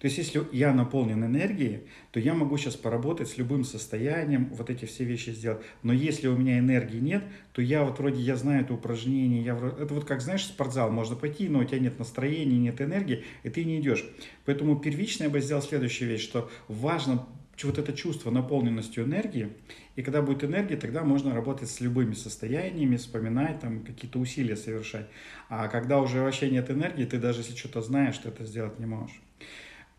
То 0.00 0.06
есть, 0.06 0.18
если 0.18 0.42
я 0.52 0.72
наполнен 0.72 1.24
энергией, 1.24 1.80
то 2.12 2.20
я 2.20 2.34
могу 2.34 2.56
сейчас 2.56 2.76
поработать 2.76 3.28
с 3.28 3.36
любым 3.36 3.64
состоянием, 3.64 4.48
вот 4.52 4.70
эти 4.70 4.84
все 4.84 5.04
вещи 5.04 5.30
сделать. 5.30 5.60
Но 5.82 5.92
если 5.92 6.28
у 6.28 6.36
меня 6.36 6.58
энергии 6.58 6.98
нет, 6.98 7.24
то 7.52 7.60
я 7.60 7.84
вот 7.84 7.98
вроде, 7.98 8.22
я 8.22 8.36
знаю 8.36 8.62
это 8.62 8.74
упражнение, 8.74 9.42
я, 9.42 9.54
это 9.54 9.92
вот 9.94 10.04
как, 10.04 10.20
знаешь, 10.20 10.44
спортзал, 10.44 10.90
можно 10.90 11.16
пойти, 11.16 11.48
но 11.48 11.60
у 11.60 11.64
тебя 11.64 11.80
нет 11.80 11.98
настроения, 11.98 12.58
нет 12.58 12.80
энергии, 12.80 13.24
и 13.42 13.50
ты 13.50 13.64
не 13.64 13.80
идешь. 13.80 14.04
Поэтому 14.44 14.78
первично 14.78 15.24
я 15.24 15.30
бы 15.30 15.40
сделал 15.40 15.62
следующую 15.62 16.08
вещь, 16.08 16.22
что 16.22 16.48
важно 16.68 17.26
вот 17.66 17.78
это 17.78 17.92
чувство 17.92 18.30
наполненностью 18.30 19.04
энергии, 19.04 19.50
и 19.96 20.02
когда 20.02 20.22
будет 20.22 20.44
энергия, 20.44 20.76
тогда 20.76 21.02
можно 21.02 21.34
работать 21.34 21.68
с 21.68 21.80
любыми 21.80 22.14
состояниями, 22.14 22.96
вспоминать, 22.96 23.60
там, 23.60 23.84
какие-то 23.84 24.18
усилия 24.18 24.56
совершать. 24.56 25.08
А 25.48 25.68
когда 25.68 26.00
уже 26.00 26.20
вообще 26.20 26.50
нет 26.50 26.70
энергии, 26.70 27.04
ты 27.04 27.18
даже 27.18 27.40
если 27.40 27.56
что-то 27.56 27.82
знаешь, 27.82 28.18
ты 28.18 28.28
это 28.28 28.44
сделать 28.44 28.78
не 28.78 28.86
можешь. 28.86 29.20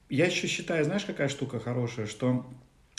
Я 0.09 0.25
еще 0.25 0.47
считаю, 0.47 0.85
знаешь, 0.85 1.05
какая 1.05 1.27
штука 1.27 1.59
хорошая, 1.59 2.07
что 2.07 2.45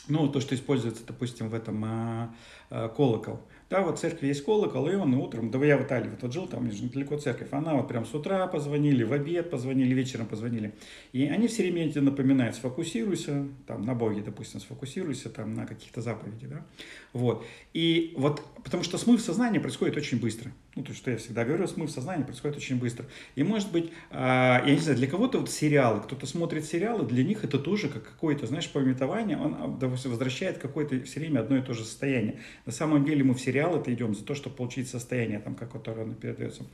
ну, 0.08 0.28
то, 0.28 0.40
что 0.40 0.54
используется, 0.54 1.04
допустим, 1.06 1.48
в 1.48 1.54
этом 1.54 1.84
а, 1.84 2.34
а, 2.70 2.88
колокол. 2.88 3.40
Да, 3.70 3.82
вот 3.82 3.98
в 3.98 4.00
церкви 4.00 4.26
есть 4.26 4.44
колокол, 4.44 4.88
и 4.88 4.96
он 4.96 5.14
утром, 5.14 5.52
да 5.52 5.64
я 5.64 5.78
в 5.78 5.84
Италии 5.84 6.10
вот 6.20 6.32
жил, 6.32 6.48
там 6.48 6.68
недалеко 6.68 7.16
церковь, 7.16 7.50
она 7.52 7.74
вот 7.74 7.86
прям 7.86 8.04
с 8.04 8.12
утра 8.12 8.44
позвонили, 8.48 9.04
в 9.04 9.12
обед 9.12 9.48
позвонили, 9.48 9.94
вечером 9.94 10.26
позвонили. 10.26 10.74
И 11.12 11.24
они 11.26 11.46
все 11.46 11.62
время 11.62 11.88
тебе 11.88 12.00
напоминают, 12.00 12.56
сфокусируйся, 12.56 13.46
там, 13.68 13.82
на 13.82 13.94
Боге, 13.94 14.22
допустим, 14.22 14.58
сфокусируйся, 14.58 15.30
там, 15.30 15.54
на 15.54 15.66
каких-то 15.66 16.02
заповедях, 16.02 16.50
да. 16.50 16.66
Вот. 17.12 17.46
И 17.72 18.12
вот, 18.16 18.42
потому 18.64 18.82
что 18.82 18.98
смыв 18.98 19.20
сознания 19.20 19.60
происходит 19.60 19.96
очень 19.96 20.18
быстро. 20.18 20.50
Ну, 20.76 20.82
то, 20.84 20.94
что 20.94 21.10
я 21.10 21.16
всегда 21.16 21.44
говорю, 21.44 21.66
смыв 21.66 21.90
сознания 21.90 22.24
происходит 22.24 22.56
очень 22.56 22.76
быстро. 22.76 23.04
И, 23.34 23.42
может 23.42 23.72
быть, 23.72 23.90
э, 24.10 24.62
я 24.64 24.70
не 24.70 24.78
знаю, 24.78 24.96
для 24.96 25.08
кого-то 25.08 25.38
вот 25.38 25.50
сериалы, 25.50 26.00
кто-то 26.00 26.26
смотрит 26.26 26.64
сериалы, 26.64 27.04
для 27.04 27.24
них 27.24 27.44
это 27.44 27.58
тоже 27.58 27.88
как 27.88 28.04
какое-то, 28.04 28.46
знаешь, 28.46 28.70
пометование, 28.70 29.36
он 29.36 29.56
а, 29.58 29.66
возвращает 29.66 30.58
какое-то 30.58 31.02
все 31.02 31.20
время 31.20 31.40
одно 31.40 31.56
и 31.56 31.62
то 31.62 31.74
же 31.74 31.84
состояние. 31.84 32.38
На 32.66 32.72
самом 32.72 33.04
деле 33.04 33.24
мы 33.24 33.34
в 33.34 33.40
сериалы-то 33.60 33.92
идем 33.92 34.14
за 34.14 34.24
то, 34.24 34.34
чтобы 34.34 34.56
получить 34.56 34.88
состояние, 34.88 35.38
там, 35.38 35.54
как 35.54 35.70
которое 35.72 36.02
оно 36.02 36.14
передается. 36.14 36.64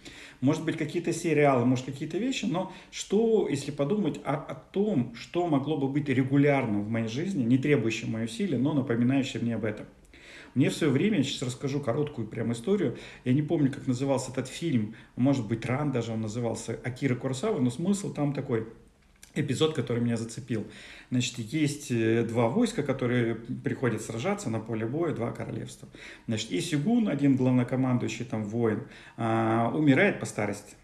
Может 0.40 0.64
быть, 0.64 0.76
какие-то 0.76 1.12
сериалы, 1.12 1.64
может, 1.64 1.86
какие-то 1.86 2.18
вещи, 2.18 2.44
но 2.44 2.72
что, 2.90 3.48
если 3.48 3.72
подумать 3.72 4.20
о, 4.24 4.34
о 4.34 4.54
том, 4.54 5.14
что 5.16 5.46
могло 5.48 5.76
бы 5.76 5.88
быть 5.88 6.08
регулярным 6.08 6.84
в 6.84 6.88
моей 6.88 7.08
жизни, 7.08 7.42
не 7.42 7.58
требующим 7.58 8.12
мои 8.12 8.24
усилия, 8.24 8.58
но 8.58 8.72
напоминающим 8.72 9.40
мне 9.42 9.56
об 9.56 9.64
этом. 9.64 9.86
Мне 10.54 10.70
в 10.70 10.74
свое 10.74 10.92
время, 10.92 11.18
я 11.18 11.24
сейчас 11.24 11.42
расскажу 11.42 11.80
короткую 11.80 12.28
прям 12.28 12.52
историю, 12.52 12.96
я 13.24 13.34
не 13.34 13.42
помню, 13.42 13.70
как 13.70 13.86
назывался 13.86 14.30
этот 14.30 14.48
фильм, 14.48 14.94
может 15.16 15.46
быть, 15.46 15.66
Ран 15.66 15.90
даже 15.92 16.12
он 16.12 16.22
назывался, 16.22 16.78
Акира 16.84 17.14
Курсава, 17.14 17.58
но 17.58 17.70
смысл 17.70 18.12
там 18.14 18.32
такой, 18.32 18.66
эпизод, 19.36 19.74
который 19.74 20.02
меня 20.02 20.16
зацепил. 20.16 20.66
Значит, 21.10 21.38
есть 21.38 21.90
э, 21.90 22.24
два 22.24 22.48
войска, 22.48 22.82
которые 22.82 23.34
приходят 23.34 24.02
сражаться 24.02 24.50
на 24.50 24.58
поле 24.58 24.86
боя, 24.86 25.12
два 25.12 25.30
королевства. 25.30 25.88
Значит, 26.26 26.50
и 26.50 26.60
Сигун, 26.60 27.08
один 27.08 27.36
главнокомандующий 27.36 28.24
там 28.24 28.44
воин, 28.44 28.82
а, 29.16 29.70
умирает 29.74 30.18
по 30.18 30.26
старости. 30.26 30.74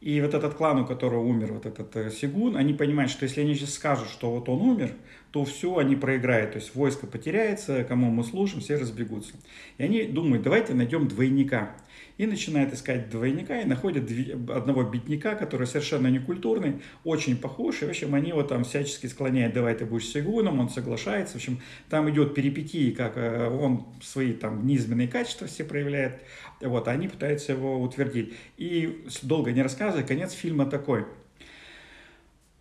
И 0.00 0.18
вот 0.22 0.32
этот 0.32 0.54
клан, 0.54 0.78
у 0.78 0.86
которого 0.86 1.20
умер 1.20 1.52
вот 1.52 1.66
этот 1.66 1.94
э, 1.94 2.10
Сигун, 2.10 2.56
они 2.56 2.72
понимают, 2.72 3.10
что 3.10 3.24
если 3.24 3.42
они 3.42 3.54
сейчас 3.54 3.74
скажут, 3.74 4.08
что 4.08 4.30
вот 4.30 4.48
он 4.48 4.62
умер, 4.62 4.92
то 5.30 5.44
все 5.44 5.76
они 5.76 5.94
проиграют. 5.94 6.52
То 6.52 6.58
есть 6.58 6.74
войско 6.74 7.06
потеряется, 7.06 7.84
кому 7.84 8.10
мы 8.10 8.24
служим, 8.24 8.60
все 8.60 8.76
разбегутся. 8.76 9.34
И 9.76 9.82
они 9.82 10.04
думают, 10.04 10.42
давайте 10.42 10.72
найдем 10.72 11.06
двойника 11.06 11.76
и 12.20 12.26
начинает 12.26 12.74
искать 12.74 13.08
двойника, 13.08 13.62
и 13.62 13.64
находят 13.64 14.04
одного 14.50 14.82
бедняка, 14.82 15.34
который 15.34 15.66
совершенно 15.66 16.08
некультурный, 16.08 16.82
очень 17.02 17.34
похож, 17.34 17.80
и, 17.80 17.86
в 17.86 17.88
общем, 17.88 18.14
они 18.14 18.28
его 18.28 18.42
там 18.42 18.64
всячески 18.64 19.06
склоняют, 19.06 19.54
давай 19.54 19.74
ты 19.74 19.86
будешь 19.86 20.08
сигуном, 20.08 20.60
он 20.60 20.68
соглашается, 20.68 21.32
в 21.32 21.36
общем, 21.36 21.60
там 21.88 22.10
идет 22.10 22.34
перипетии, 22.34 22.90
как 22.90 23.16
э, 23.16 23.48
он 23.48 23.86
свои 24.02 24.34
там 24.34 24.66
низменные 24.66 25.08
качества 25.08 25.46
все 25.46 25.64
проявляет, 25.64 26.20
вот, 26.60 26.88
а 26.88 26.90
они 26.90 27.08
пытаются 27.08 27.52
его 27.52 27.80
утвердить. 27.80 28.34
И 28.58 29.02
долго 29.22 29.52
не 29.52 29.62
рассказывая, 29.62 30.06
конец 30.06 30.32
фильма 30.32 30.66
такой– 30.66 31.06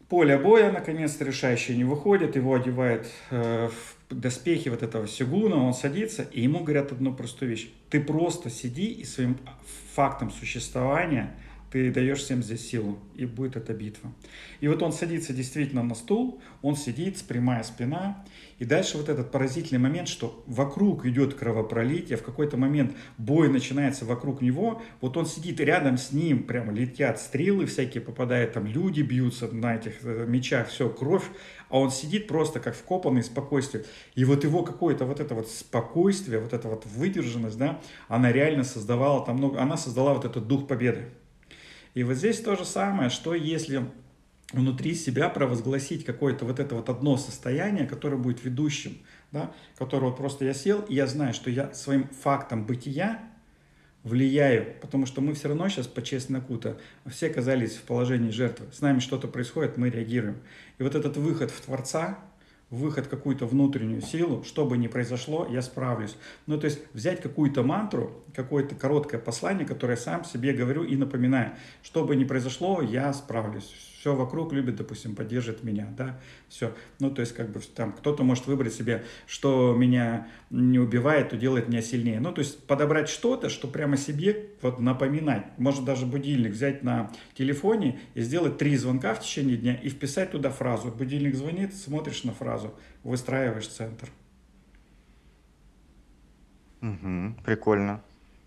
поле 0.09 0.37
боя, 0.37 0.71
наконец-то 0.71 1.23
решающий 1.23 1.77
не 1.77 1.83
выходит, 1.83 2.35
его 2.35 2.55
одевает 2.55 3.07
э, 3.29 3.67
в 3.67 3.98
доспехи 4.09 4.69
вот 4.69 4.83
этого 4.83 5.07
Сигуна, 5.07 5.55
он 5.63 5.73
садится, 5.73 6.23
и 6.23 6.41
ему 6.41 6.63
говорят 6.63 6.91
одну 6.91 7.13
простую 7.13 7.51
вещь. 7.51 7.69
Ты 7.89 8.01
просто 8.01 8.49
сиди 8.49 8.85
и 8.85 9.03
своим 9.05 9.37
фактом 9.93 10.31
существования 10.31 11.35
ты 11.71 11.91
даешь 11.91 12.19
всем 12.19 12.41
здесь 12.41 12.67
силу, 12.67 12.97
и 13.15 13.25
будет 13.25 13.55
эта 13.55 13.73
битва. 13.73 14.11
И 14.59 14.67
вот 14.67 14.81
он 14.81 14.91
садится 14.91 15.33
действительно 15.33 15.83
на 15.83 15.95
стул, 15.95 16.41
он 16.61 16.75
сидит, 16.75 17.21
прямая 17.27 17.63
спина, 17.63 18.25
и 18.57 18.65
дальше 18.65 18.97
вот 18.97 19.09
этот 19.09 19.31
поразительный 19.31 19.79
момент, 19.79 20.07
что 20.07 20.43
вокруг 20.47 21.05
идет 21.05 21.35
кровопролитие, 21.35 22.17
в 22.17 22.23
какой-то 22.23 22.57
момент 22.57 22.95
бой 23.17 23.49
начинается 23.49 24.05
вокруг 24.05 24.41
него, 24.41 24.81
вот 25.01 25.15
он 25.17 25.25
сидит 25.25 25.59
рядом 25.59 25.97
с 25.97 26.11
ним, 26.11 26.43
прямо 26.43 26.73
летят 26.73 27.19
стрелы 27.19 27.65
всякие, 27.67 28.01
попадают 28.01 28.53
там, 28.53 28.65
люди 28.65 29.01
бьются 29.01 29.47
на 29.47 29.75
этих 29.75 30.03
э, 30.03 30.25
мечах, 30.27 30.69
все, 30.69 30.89
кровь, 30.89 31.25
а 31.69 31.79
он 31.79 31.91
сидит 31.91 32.27
просто 32.27 32.59
как 32.59 32.75
вкопанный 32.75 33.23
спокойствие. 33.23 33.85
И 34.15 34.25
вот 34.25 34.43
его 34.43 34.63
какое-то 34.63 35.05
вот 35.05 35.19
это 35.19 35.35
вот 35.35 35.47
спокойствие, 35.49 36.39
вот 36.39 36.53
эта 36.53 36.67
вот 36.67 36.85
выдержанность, 36.85 37.57
да, 37.57 37.79
она 38.07 38.31
реально 38.31 38.63
создавала 38.63 39.25
там 39.25 39.37
много, 39.37 39.61
она 39.61 39.77
создала 39.77 40.13
вот 40.13 40.25
этот 40.25 40.47
дух 40.47 40.67
победы. 40.67 41.05
И 41.93 42.03
вот 42.03 42.15
здесь 42.15 42.39
то 42.41 42.55
же 42.55 42.65
самое, 42.65 43.09
что 43.09 43.33
если 43.33 43.85
внутри 44.51 44.95
себя 44.95 45.29
провозгласить 45.29 46.05
какое-то 46.05 46.45
вот 46.45 46.59
это 46.59 46.75
вот 46.75 46.89
одно 46.89 47.17
состояние, 47.17 47.85
которое 47.85 48.17
будет 48.17 48.43
ведущим, 48.43 48.97
да, 49.31 49.51
которое 49.77 50.07
вот 50.07 50.17
просто 50.17 50.45
я 50.45 50.53
сел, 50.53 50.81
и 50.81 50.95
я 50.95 51.05
знаю, 51.07 51.33
что 51.33 51.51
я 51.51 51.71
своим 51.73 52.07
фактом 52.07 52.65
бытия 52.65 53.28
влияю, 54.03 54.75
потому 54.81 55.05
что 55.05 55.21
мы 55.21 55.33
все 55.33 55.49
равно 55.49 55.67
сейчас 55.69 55.87
по 55.87 56.01
честно 56.01 56.39
накута, 56.39 56.77
все 57.05 57.27
оказались 57.27 57.75
в 57.75 57.81
положении 57.83 58.31
жертвы, 58.31 58.67
с 58.71 58.81
нами 58.81 58.99
что-то 58.99 59.27
происходит, 59.27 59.77
мы 59.77 59.89
реагируем. 59.89 60.37
И 60.77 60.83
вот 60.83 60.95
этот 60.95 61.17
выход 61.17 61.51
в 61.51 61.61
Творца, 61.61 62.19
выход 62.69 63.07
в 63.07 63.09
какую-то 63.09 63.45
внутреннюю 63.45 64.01
силу, 64.01 64.43
что 64.43 64.65
бы 64.65 64.77
ни 64.77 64.87
произошло, 64.87 65.47
я 65.49 65.61
справлюсь. 65.61 66.15
Ну, 66.45 66.57
то 66.59 66.65
есть 66.65 66.79
взять 66.93 67.21
какую-то 67.21 67.63
мантру, 67.63 68.23
какое-то 68.35 68.75
короткое 68.75 69.19
послание, 69.19 69.65
которое 69.65 69.95
я 69.95 70.01
сам 70.01 70.23
себе 70.23 70.53
говорю 70.53 70.83
и 70.83 70.95
напоминаю, 70.95 71.53
что 71.81 72.05
бы 72.05 72.15
ни 72.15 72.23
произошло, 72.23 72.81
я 72.81 73.11
справлюсь 73.13 73.73
все 73.99 74.15
вокруг 74.15 74.53
любит, 74.53 74.77
допустим, 74.77 75.13
поддержит 75.13 75.63
меня, 75.63 75.93
да, 75.97 76.17
все. 76.47 76.73
Ну, 76.99 77.11
то 77.11 77.19
есть, 77.19 77.33
как 77.33 77.49
бы 77.49 77.59
там 77.59 77.91
кто-то 77.91 78.23
может 78.23 78.47
выбрать 78.47 78.73
себе, 78.73 79.03
что 79.27 79.75
меня 79.75 80.29
не 80.49 80.79
убивает, 80.79 81.29
то 81.29 81.37
делает 81.37 81.67
меня 81.67 81.81
сильнее. 81.81 82.21
Ну, 82.21 82.31
то 82.31 82.39
есть, 82.39 82.65
подобрать 82.65 83.09
что-то, 83.09 83.49
что 83.49 83.67
прямо 83.67 83.97
себе 83.97 84.51
вот 84.61 84.79
напоминать. 84.79 85.47
Может 85.57 85.83
даже 85.83 86.05
будильник 86.05 86.53
взять 86.53 86.81
на 86.81 87.11
телефоне 87.33 87.99
и 88.13 88.21
сделать 88.21 88.57
три 88.57 88.77
звонка 88.77 89.13
в 89.13 89.19
течение 89.19 89.57
дня 89.57 89.75
и 89.75 89.89
вписать 89.89 90.31
туда 90.31 90.49
фразу. 90.49 90.91
Будильник 90.91 91.35
звонит, 91.35 91.75
смотришь 91.75 92.23
на 92.23 92.31
фразу, 92.31 92.73
выстраиваешь 93.03 93.67
центр. 93.67 94.07
Угу, 96.81 97.43
прикольно. 97.43 98.01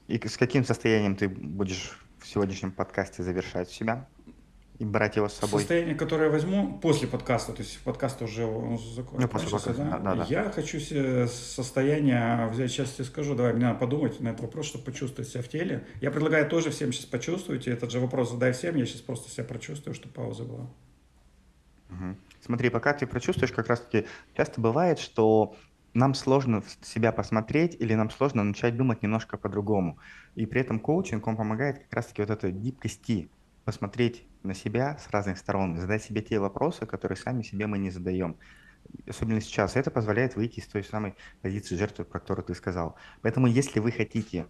И 0.08 0.18
с 0.26 0.38
каким 0.38 0.64
состоянием 0.64 1.14
ты 1.14 1.28
будешь 1.28 1.98
в 2.20 2.26
сегодняшнем 2.26 2.72
подкасте 2.72 3.22
завершать 3.22 3.68
себя? 3.68 4.08
И 4.82 4.84
брать 4.84 5.14
его 5.14 5.28
с 5.28 5.34
собой. 5.34 5.60
Состояние, 5.60 5.94
которое 5.94 6.24
я 6.24 6.30
возьму 6.30 6.78
после 6.80 7.06
подкаста, 7.06 7.52
то 7.52 7.62
есть 7.62 7.78
подкаст 7.84 8.20
уже 8.20 8.42
закончился, 8.42 9.20
ну, 9.20 9.28
после 9.28 9.50
подкаста, 9.50 9.74
да? 9.74 9.98
Да, 9.98 10.14
да. 10.16 10.26
я 10.28 10.50
хочу 10.50 10.80
состояние 11.28 12.48
взять, 12.48 12.72
сейчас 12.72 12.90
тебе 12.90 13.04
скажу, 13.04 13.36
давай, 13.36 13.52
мне 13.52 13.66
надо 13.66 13.78
подумать 13.78 14.18
на 14.18 14.30
этот 14.30 14.40
вопрос, 14.40 14.66
чтобы 14.66 14.84
почувствовать 14.84 15.30
себя 15.30 15.42
в 15.42 15.48
теле. 15.48 15.86
Я 16.00 16.10
предлагаю 16.10 16.48
тоже 16.48 16.70
всем 16.70 16.92
сейчас 16.92 17.06
почувствовать, 17.06 17.68
и 17.68 17.70
этот 17.70 17.92
же 17.92 18.00
вопрос 18.00 18.32
задай 18.32 18.52
всем, 18.52 18.74
я 18.74 18.84
сейчас 18.84 19.02
просто 19.02 19.30
себя 19.30 19.44
прочувствую, 19.44 19.94
чтобы 19.94 20.14
пауза 20.14 20.42
была. 20.42 20.66
Угу. 21.90 22.16
Смотри, 22.44 22.68
пока 22.68 22.92
ты 22.92 23.06
прочувствуешь, 23.06 23.52
как 23.52 23.68
раз-таки 23.68 24.08
часто 24.36 24.60
бывает, 24.60 24.98
что 24.98 25.54
нам 25.94 26.14
сложно 26.14 26.64
себя 26.82 27.12
посмотреть 27.12 27.76
или 27.78 27.94
нам 27.94 28.10
сложно 28.10 28.42
начать 28.42 28.76
думать 28.76 29.00
немножко 29.00 29.36
по-другому. 29.36 29.98
И 30.34 30.44
при 30.44 30.60
этом 30.60 30.80
коучинг, 30.80 31.24
он 31.28 31.36
помогает 31.36 31.78
как 31.84 31.94
раз-таки 31.94 32.22
вот 32.22 32.30
этой 32.30 32.50
гибкости, 32.50 33.30
посмотреть 33.64 34.26
на 34.42 34.54
себя 34.54 34.98
с 34.98 35.10
разных 35.10 35.38
сторон, 35.38 35.78
задать 35.78 36.02
себе 36.02 36.22
те 36.22 36.38
вопросы, 36.38 36.86
которые 36.86 37.16
сами 37.16 37.42
себе 37.42 37.66
мы 37.66 37.78
не 37.78 37.90
задаем. 37.90 38.36
Особенно 39.06 39.40
сейчас. 39.40 39.76
Это 39.76 39.90
позволяет 39.90 40.36
выйти 40.36 40.60
из 40.60 40.66
той 40.66 40.82
самой 40.84 41.14
позиции 41.40 41.76
жертвы, 41.76 42.04
про 42.04 42.20
которую 42.20 42.44
ты 42.44 42.54
сказал. 42.54 42.96
Поэтому, 43.22 43.46
если 43.46 43.78
вы 43.80 43.92
хотите 43.92 44.46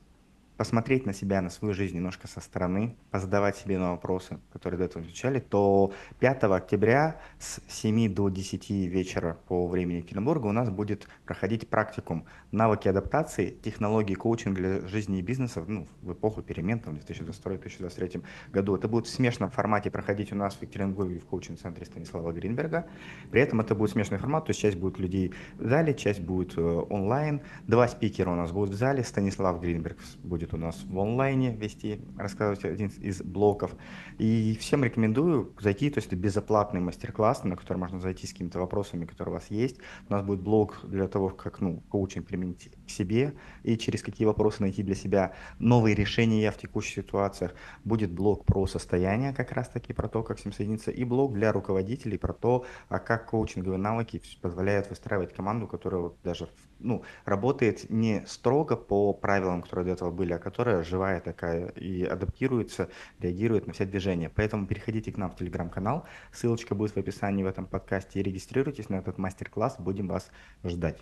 посмотреть 0.62 1.07
на 1.07 1.12
себя, 1.12 1.42
на 1.42 1.51
свою 1.51 1.75
жизнь 1.75 1.96
немножко 1.96 2.29
со 2.29 2.40
стороны, 2.40 2.94
позадавать 3.11 3.57
себе 3.57 3.81
на 3.81 3.90
вопросы, 3.90 4.38
которые 4.53 4.79
до 4.79 4.85
этого 4.85 5.03
изучали, 5.03 5.40
то 5.40 5.92
5 6.20 6.44
октября 6.44 7.20
с 7.40 7.61
7 7.66 8.14
до 8.14 8.29
10 8.29 8.70
вечера 8.70 9.38
по 9.48 9.66
времени 9.66 9.96
Екатеринбурга 9.96 10.46
у 10.46 10.53
нас 10.53 10.70
будет 10.70 11.09
проходить 11.27 11.68
практикум 11.68 12.27
навыки 12.53 12.87
адаптации, 12.87 13.51
технологии 13.51 14.14
коучинга 14.14 14.61
для 14.61 14.87
жизни 14.87 15.18
и 15.18 15.22
бизнеса 15.22 15.64
ну, 15.66 15.88
в 16.01 16.12
эпоху 16.12 16.42
перемен 16.42 16.79
там, 16.79 16.96
в 16.96 17.11
2022-2023 17.11 18.22
году. 18.53 18.77
Это 18.77 18.87
будет 18.87 19.09
в 19.09 19.11
смешанном 19.11 19.51
формате 19.51 19.90
проходить 19.90 20.33
у 20.33 20.37
нас 20.37 20.55
в 20.55 20.62
Екатеринбурге 20.62 21.18
в 21.18 21.25
коучинг-центре 21.25 21.87
Станислава 21.87 22.31
Гринберга. 22.31 22.87
При 23.33 23.40
этом 23.40 23.61
это 23.61 23.75
будет 23.75 23.90
смешанный 23.90 24.20
формат, 24.20 24.44
то 24.44 24.51
есть 24.51 24.61
часть 24.61 24.77
будет 24.77 25.01
людей 25.01 25.35
в 25.59 25.68
зале, 25.68 25.92
часть 25.92 26.20
будет 26.20 26.57
э, 26.57 26.62
онлайн. 26.62 27.40
Два 27.66 27.88
спикера 27.88 28.31
у 28.31 28.37
нас 28.37 28.53
будут 28.53 28.70
в 28.70 28.79
зале, 28.79 29.03
Станислав 29.03 29.61
Гринберг 29.61 29.98
будет 30.22 30.51
у 30.52 30.56
нас 30.56 30.82
в 30.84 30.98
онлайне 30.98 31.54
вести, 31.54 32.00
рассказывать 32.16 32.64
один 32.64 32.88
из 32.88 33.22
блоков. 33.22 33.74
И 34.18 34.56
всем 34.60 34.84
рекомендую 34.84 35.54
зайти, 35.60 35.90
то 35.90 35.98
есть 35.98 36.08
это 36.08 36.16
безоплатный 36.16 36.80
мастер-класс, 36.80 37.44
на 37.44 37.56
который 37.56 37.78
можно 37.78 38.00
зайти 38.00 38.26
с 38.26 38.32
какими-то 38.32 38.58
вопросами, 38.58 39.04
которые 39.04 39.32
у 39.32 39.34
вас 39.34 39.50
есть. 39.50 39.78
У 40.08 40.12
нас 40.12 40.22
будет 40.22 40.40
блок 40.40 40.80
для 40.84 41.08
того, 41.08 41.30
как 41.30 41.60
ну, 41.60 41.80
коучинг 41.88 42.26
применить 42.26 42.70
к 42.86 42.90
себе 42.90 43.34
и 43.62 43.76
через 43.76 44.02
какие 44.02 44.26
вопросы 44.26 44.62
найти 44.62 44.82
для 44.82 44.94
себя 44.94 45.34
новые 45.58 45.94
решения 45.94 46.50
в 46.50 46.58
текущих 46.58 47.04
ситуациях. 47.04 47.54
Будет 47.84 48.12
блок 48.12 48.44
про 48.44 48.66
состояние, 48.66 49.32
как 49.32 49.52
раз 49.52 49.68
таки 49.68 49.92
про 49.92 50.08
то, 50.08 50.22
как 50.22 50.38
с 50.38 50.44
ним 50.44 50.52
соединиться, 50.52 50.90
и 50.90 51.04
блок 51.04 51.32
для 51.32 51.52
руководителей 51.52 52.18
про 52.18 52.32
то, 52.32 52.64
а 52.88 52.98
как 52.98 53.30
коучинговые 53.30 53.78
навыки 53.78 54.20
позволяют 54.40 54.88
выстраивать 54.90 55.34
команду, 55.34 55.66
которая 55.66 56.02
вот 56.02 56.18
даже 56.22 56.48
ну, 56.82 57.02
работает 57.24 57.90
не 57.90 58.24
строго 58.26 58.76
по 58.76 59.12
правилам, 59.12 59.62
которые 59.62 59.86
до 59.86 59.92
этого 59.92 60.10
были, 60.10 60.32
а 60.32 60.38
которая 60.38 60.82
живая 60.82 61.20
такая 61.20 61.68
и 61.68 62.04
адаптируется, 62.04 62.88
реагирует 63.20 63.66
на 63.66 63.72
все 63.72 63.84
движения. 63.84 64.30
Поэтому 64.34 64.66
переходите 64.66 65.12
к 65.12 65.18
нам 65.18 65.30
в 65.30 65.36
телеграм-канал, 65.36 66.04
ссылочка 66.32 66.74
будет 66.74 66.92
в 66.92 66.96
описании 66.98 67.44
в 67.44 67.46
этом 67.46 67.66
подкасте, 67.66 68.20
и 68.20 68.22
регистрируйтесь 68.22 68.88
на 68.88 68.96
этот 68.96 69.18
мастер-класс, 69.18 69.76
будем 69.78 70.08
вас 70.08 70.30
ждать. 70.64 70.98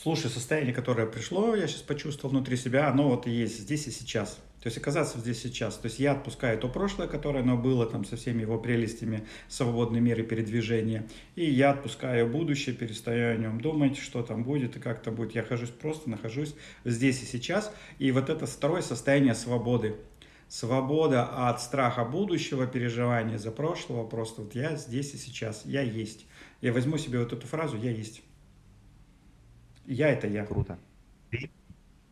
Слушай, 0.00 0.30
состояние, 0.30 0.72
которое 0.72 1.08
пришло, 1.08 1.56
я 1.56 1.66
сейчас 1.66 1.82
почувствовал 1.82 2.30
внутри 2.30 2.56
себя, 2.56 2.88
оно 2.88 3.08
вот 3.08 3.26
и 3.26 3.32
есть 3.32 3.58
здесь 3.58 3.88
и 3.88 3.90
сейчас. 3.90 4.38
То 4.62 4.68
есть 4.68 4.78
оказаться 4.78 5.18
здесь 5.18 5.42
сейчас. 5.42 5.76
То 5.76 5.86
есть 5.86 5.98
я 5.98 6.12
отпускаю 6.12 6.56
то 6.56 6.68
прошлое, 6.68 7.08
которое 7.08 7.40
оно 7.40 7.56
было 7.56 7.84
там 7.84 8.04
со 8.04 8.16
всеми 8.16 8.42
его 8.42 8.60
прелестями, 8.60 9.26
свободной 9.48 9.98
меры 9.98 10.22
передвижения. 10.22 11.08
И 11.34 11.44
я 11.50 11.72
отпускаю 11.72 12.28
будущее, 12.28 12.76
перестаю 12.76 13.34
о 13.34 13.36
нем 13.38 13.60
думать, 13.60 13.98
что 13.98 14.22
там 14.22 14.44
будет 14.44 14.76
и 14.76 14.78
как 14.78 15.02
там 15.02 15.16
будет. 15.16 15.34
Я 15.34 15.42
хожусь 15.42 15.70
просто, 15.70 16.08
нахожусь 16.08 16.54
здесь 16.84 17.20
и 17.24 17.26
сейчас. 17.26 17.74
И 17.98 18.12
вот 18.12 18.30
это 18.30 18.46
второе 18.46 18.82
состояние 18.82 19.34
свободы. 19.34 19.96
Свобода 20.46 21.48
от 21.48 21.60
страха 21.60 22.04
будущего, 22.04 22.68
переживания 22.68 23.36
за 23.36 23.50
прошлого. 23.50 24.06
Просто 24.06 24.42
вот 24.42 24.54
я 24.54 24.76
здесь 24.76 25.12
и 25.14 25.16
сейчас. 25.16 25.62
Я 25.64 25.82
есть. 25.82 26.24
Я 26.60 26.72
возьму 26.72 26.98
себе 26.98 27.18
вот 27.18 27.32
эту 27.32 27.48
фразу 27.48 27.76
«я 27.76 27.90
есть». 27.90 28.22
Я 29.88 30.10
это 30.10 30.26
я. 30.26 30.44
Круто. 30.44 30.78
Ты, 31.30 31.50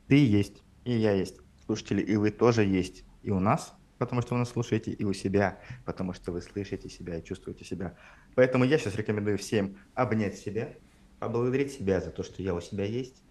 ты 0.08 0.26
есть, 0.26 0.62
и 0.84 0.92
я 0.92 1.12
есть 1.12 1.36
слушатели, 1.66 2.00
и 2.00 2.16
вы 2.16 2.30
тоже 2.30 2.64
есть 2.64 3.04
и 3.22 3.30
у 3.30 3.38
нас, 3.38 3.74
потому 3.98 4.22
что 4.22 4.32
вы 4.32 4.38
нас 4.38 4.48
слушаете, 4.48 4.92
и 4.92 5.04
у 5.04 5.12
себя, 5.12 5.60
потому 5.84 6.14
что 6.14 6.32
вы 6.32 6.40
слышите 6.40 6.88
себя 6.88 7.18
и 7.18 7.22
чувствуете 7.22 7.66
себя. 7.66 7.94
Поэтому 8.34 8.64
я 8.64 8.78
сейчас 8.78 8.96
рекомендую 8.96 9.36
всем 9.36 9.76
обнять 9.94 10.36
себя, 10.36 10.70
поблагодарить 11.18 11.70
себя 11.70 12.00
за 12.00 12.10
то, 12.10 12.22
что 12.22 12.42
я 12.42 12.54
у 12.54 12.62
себя 12.62 12.86
есть, 12.86 13.22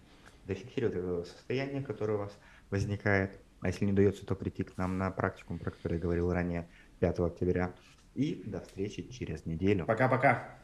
зафиксировать 0.46 0.94
это 0.94 1.24
состояние, 1.24 1.82
которое 1.82 2.14
у 2.14 2.18
вас 2.18 2.32
возникает. 2.70 3.40
А 3.62 3.66
если 3.66 3.84
не 3.84 3.92
удается, 3.92 4.24
то 4.24 4.36
прийти 4.36 4.62
к 4.62 4.76
нам 4.76 4.96
на 4.96 5.10
практикум, 5.10 5.58
про 5.58 5.72
который 5.72 5.94
я 5.94 6.00
говорил 6.00 6.32
ранее, 6.32 6.68
5 7.00 7.18
октября. 7.18 7.74
И 8.14 8.44
до 8.46 8.60
встречи 8.60 9.02
через 9.10 9.44
неделю. 9.44 9.86
Пока-пока. 9.86 10.56